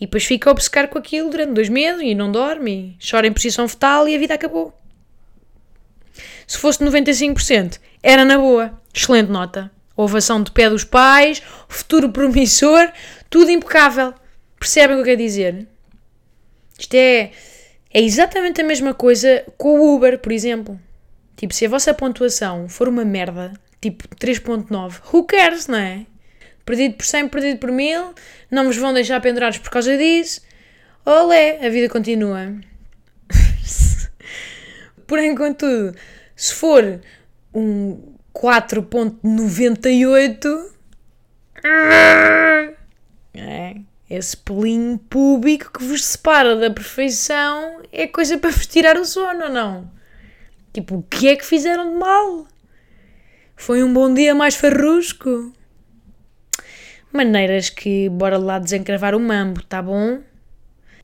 E 0.00 0.06
depois 0.06 0.24
fica 0.24 0.50
a 0.50 0.52
obcecar 0.52 0.88
com 0.88 0.98
aquilo 0.98 1.30
durante 1.30 1.52
dois 1.52 1.68
meses 1.68 2.02
e 2.02 2.14
não 2.14 2.30
dorme, 2.30 2.96
e 3.00 3.10
chora 3.10 3.26
em 3.26 3.32
posição 3.32 3.68
fetal 3.68 4.08
e 4.08 4.14
a 4.14 4.18
vida 4.18 4.34
acabou. 4.34 4.76
Se 6.46 6.58
fosse 6.58 6.84
95%, 6.84 7.78
era 8.02 8.24
na 8.24 8.36
boa. 8.36 8.80
Excelente 8.92 9.30
nota. 9.30 9.70
Ovação 9.96 10.42
de 10.42 10.50
pé 10.50 10.68
dos 10.68 10.84
pais, 10.84 11.42
futuro 11.68 12.10
promissor, 12.10 12.90
tudo 13.30 13.50
impecável. 13.50 14.12
Percebem 14.58 14.96
o 14.96 14.98
que 14.98 15.02
eu 15.02 15.16
quero 15.16 15.26
dizer? 15.26 15.66
Isto 16.78 16.94
é, 16.94 17.30
é 17.92 18.02
exatamente 18.02 18.60
a 18.60 18.64
mesma 18.64 18.92
coisa 18.92 19.44
com 19.56 19.80
o 19.80 19.94
Uber, 19.94 20.18
por 20.18 20.32
exemplo. 20.32 20.80
Tipo, 21.42 21.54
se 21.54 21.66
a 21.66 21.68
vossa 21.68 21.92
pontuação 21.92 22.68
for 22.68 22.86
uma 22.86 23.04
merda, 23.04 23.52
tipo 23.80 24.06
3.9, 24.14 25.00
who 25.12 25.24
cares, 25.24 25.66
não 25.66 25.76
é? 25.76 26.06
Perdido 26.64 26.94
por 26.94 27.04
100, 27.04 27.28
perdido 27.30 27.58
por 27.58 27.72
1000, 27.72 28.14
não 28.48 28.66
vos 28.66 28.76
vão 28.76 28.94
deixar 28.94 29.20
pendurados 29.20 29.58
por 29.58 29.68
causa 29.68 29.98
disso. 29.98 30.40
Olé, 31.04 31.66
a 31.66 31.68
vida 31.68 31.88
continua. 31.88 32.54
Porém, 35.04 35.34
contudo, 35.34 35.96
se 36.36 36.54
for 36.54 37.00
um 37.52 38.14
4.98, 38.32 40.70
é, 43.34 43.74
esse 44.08 44.36
pelinho 44.36 44.96
público 44.96 45.72
que 45.76 45.82
vos 45.82 46.04
separa 46.04 46.54
da 46.54 46.70
perfeição 46.70 47.82
é 47.90 48.06
coisa 48.06 48.38
para 48.38 48.50
vos 48.50 48.64
tirar 48.64 48.96
o 48.96 49.04
sono, 49.04 49.48
não? 49.48 49.90
Tipo, 50.72 50.96
o 50.96 51.02
que 51.02 51.28
é 51.28 51.36
que 51.36 51.44
fizeram 51.44 51.90
de 51.90 51.96
mal? 51.96 52.46
Foi 53.56 53.82
um 53.82 53.92
bom 53.92 54.12
dia 54.12 54.34
mais 54.34 54.54
farrusco? 54.54 55.52
maneiras 57.12 57.68
que 57.68 58.08
bora 58.08 58.38
lá 58.38 58.58
desencravar 58.58 59.14
o 59.14 59.20
mambo, 59.20 59.62
tá 59.62 59.82
bom? 59.82 60.20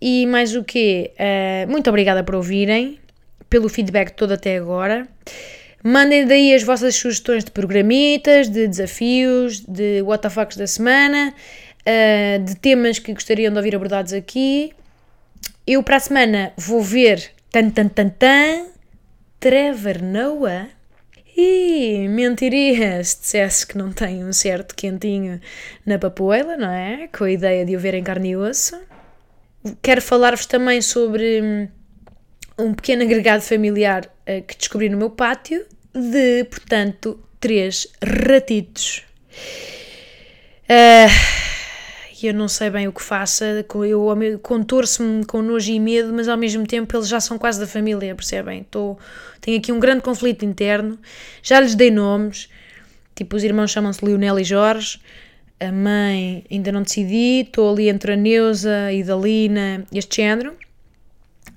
E 0.00 0.26
mais 0.26 0.54
o 0.56 0.64
quê? 0.64 1.12
Uh, 1.14 1.70
muito 1.70 1.88
obrigada 1.90 2.24
por 2.24 2.34
ouvirem, 2.36 2.98
pelo 3.50 3.68
feedback 3.68 4.12
todo 4.12 4.32
até 4.32 4.56
agora. 4.56 5.06
Mandem 5.84 6.26
daí 6.26 6.54
as 6.54 6.62
vossas 6.62 6.96
sugestões 6.96 7.44
de 7.44 7.50
programitas, 7.50 8.48
de 8.48 8.66
desafios, 8.66 9.60
de 9.60 10.02
WTFs 10.02 10.56
da 10.56 10.66
semana, 10.66 11.34
uh, 11.80 12.44
de 12.44 12.56
temas 12.56 12.98
que 12.98 13.12
gostariam 13.12 13.52
de 13.52 13.58
ouvir 13.58 13.76
abordados 13.76 14.12
aqui. 14.12 14.72
Eu 15.66 15.82
para 15.82 15.96
a 15.96 16.00
semana 16.00 16.52
vou 16.56 16.80
ver 16.80 17.30
tan 17.52 17.70
tan 17.70 17.88
tan 17.88 18.08
tan 18.08 18.66
Trevor 19.40 20.02
Noah. 20.02 20.68
E 21.40 22.08
mentiria 22.08 23.02
se 23.04 23.20
dissesse 23.20 23.64
que 23.64 23.78
não 23.78 23.92
tem 23.92 24.24
um 24.24 24.32
certo 24.32 24.74
quentinho 24.74 25.40
na 25.86 25.96
papoela, 25.96 26.56
não 26.56 26.68
é? 26.68 27.08
Com 27.16 27.22
a 27.22 27.30
ideia 27.30 27.64
de 27.64 27.76
o 27.76 27.78
ver 27.78 27.94
em 27.94 28.02
carne 28.02 28.30
e 28.30 28.36
osso. 28.36 28.76
Quero 29.80 30.02
falar-vos 30.02 30.46
também 30.46 30.82
sobre 30.82 31.40
hum, 31.40 31.68
um 32.58 32.74
pequeno 32.74 33.04
agregado 33.04 33.42
familiar 33.42 34.06
uh, 34.06 34.42
que 34.42 34.56
descobri 34.56 34.88
no 34.88 34.96
meu 34.96 35.10
pátio, 35.10 35.64
de, 35.94 36.42
portanto, 36.44 37.22
três 37.38 37.86
ratitos. 38.02 39.04
Uh, 40.64 41.47
e 42.22 42.26
eu 42.26 42.34
não 42.34 42.48
sei 42.48 42.70
bem 42.70 42.88
o 42.88 42.92
que 42.92 43.02
faça, 43.02 43.64
eu 43.88 44.40
contorço-me 44.42 45.24
com 45.24 45.42
nojo 45.42 45.70
e 45.70 45.78
medo, 45.78 46.12
mas 46.12 46.28
ao 46.28 46.36
mesmo 46.36 46.66
tempo 46.66 46.96
eles 46.96 47.08
já 47.08 47.20
são 47.20 47.38
quase 47.38 47.60
da 47.60 47.66
família, 47.66 48.14
percebem? 48.14 48.64
Tô, 48.64 48.96
tenho 49.40 49.58
aqui 49.58 49.70
um 49.72 49.78
grande 49.78 50.02
conflito 50.02 50.44
interno, 50.44 50.98
já 51.42 51.60
lhes 51.60 51.74
dei 51.74 51.90
nomes, 51.90 52.48
tipo 53.14 53.36
os 53.36 53.44
irmãos 53.44 53.70
chamam-se 53.70 54.04
Lionel 54.04 54.38
e 54.38 54.44
Jorge, 54.44 55.00
a 55.60 55.72
mãe 55.72 56.44
ainda 56.50 56.70
não 56.70 56.82
decidi, 56.82 57.40
estou 57.40 57.72
ali 57.72 57.88
entre 57.88 58.12
a 58.12 58.16
Neuza 58.16 58.92
e 58.92 59.02
Dalina, 59.02 59.84
este 59.92 60.22
género. 60.22 60.56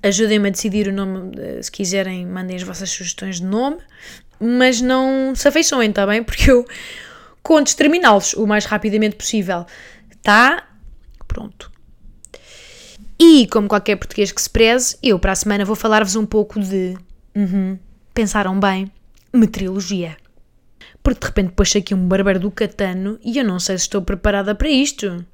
Ajudem-me 0.02 0.48
a 0.48 0.50
decidir 0.50 0.88
o 0.88 0.92
nome, 0.92 1.30
se 1.62 1.70
quiserem, 1.70 2.26
mandem 2.26 2.56
as 2.56 2.62
vossas 2.64 2.90
sugestões 2.90 3.36
de 3.36 3.46
nome, 3.46 3.78
mas 4.40 4.80
não 4.80 5.32
se 5.36 5.46
afeiçoem, 5.46 5.90
está 5.90 6.04
bem? 6.04 6.22
Porque 6.24 6.50
eu 6.50 6.66
conto 7.42 7.68
exterminá-los 7.68 8.34
o 8.34 8.44
mais 8.44 8.64
rapidamente 8.64 9.14
possível. 9.14 9.64
Tá? 10.22 10.68
Pronto. 11.26 11.72
E, 13.18 13.46
como 13.46 13.68
qualquer 13.68 13.96
português 13.96 14.32
que 14.32 14.42
se 14.42 14.50
preze, 14.50 14.96
eu 15.02 15.18
para 15.18 15.32
a 15.32 15.36
semana 15.36 15.64
vou 15.64 15.76
falar-vos 15.76 16.16
um 16.16 16.26
pouco 16.26 16.60
de. 16.60 16.96
Uhum, 17.34 17.78
pensaram 18.12 18.58
bem? 18.58 18.90
Meteorologia. 19.32 20.16
Porque 21.02 21.20
de 21.20 21.26
repente 21.26 21.52
pôs 21.52 21.74
aqui 21.74 21.94
um 21.94 22.06
bárbaro 22.06 22.40
do 22.40 22.50
catano 22.50 23.18
e 23.24 23.38
eu 23.38 23.44
não 23.44 23.58
sei 23.58 23.78
se 23.78 23.84
estou 23.84 24.02
preparada 24.02 24.54
para 24.54 24.68
isto. 24.68 25.24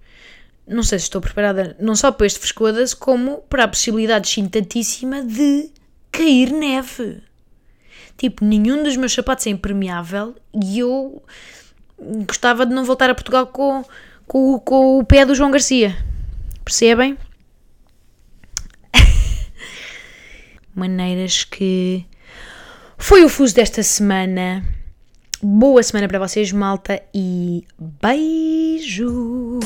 Não 0.67 0.83
sei 0.83 0.99
se 0.99 1.05
estou 1.05 1.21
preparada 1.21 1.77
não 1.81 1.97
só 1.97 2.13
para 2.13 2.27
este 2.27 2.39
frescodas, 2.39 2.93
como 2.93 3.39
para 3.49 3.65
a 3.65 3.69
possibilidade 3.69 4.29
chintantíssima 4.29 5.23
de 5.23 5.71
cair 6.13 6.53
neve. 6.53 7.23
Tipo, 8.19 8.45
nenhum 8.45 8.83
dos 8.83 8.97
meus 8.97 9.13
sapatos 9.13 9.47
é 9.47 9.51
impermeável 9.51 10.35
e 10.53 10.81
eu 10.81 11.23
gostava 12.27 12.67
de 12.67 12.75
não 12.75 12.85
voltar 12.85 13.09
a 13.09 13.15
Portugal 13.15 13.47
com 13.47 13.85
com, 14.29 14.61
com 14.61 14.99
o 14.99 15.05
pé 15.05 15.25
do 15.25 15.35
João 15.35 15.51
Garcia. 15.51 15.97
Percebem? 16.65 17.19
Maneiras 20.77 21.43
que. 21.43 22.05
Foi 22.97 23.25
o 23.25 23.29
fuso 23.29 23.55
desta 23.55 23.83
semana. 23.83 24.63
Boa 25.43 25.83
semana 25.83 26.07
para 26.09 26.19
vocês, 26.19 26.53
malta, 26.53 27.01
e 27.15 27.65
beijo! 28.03 29.61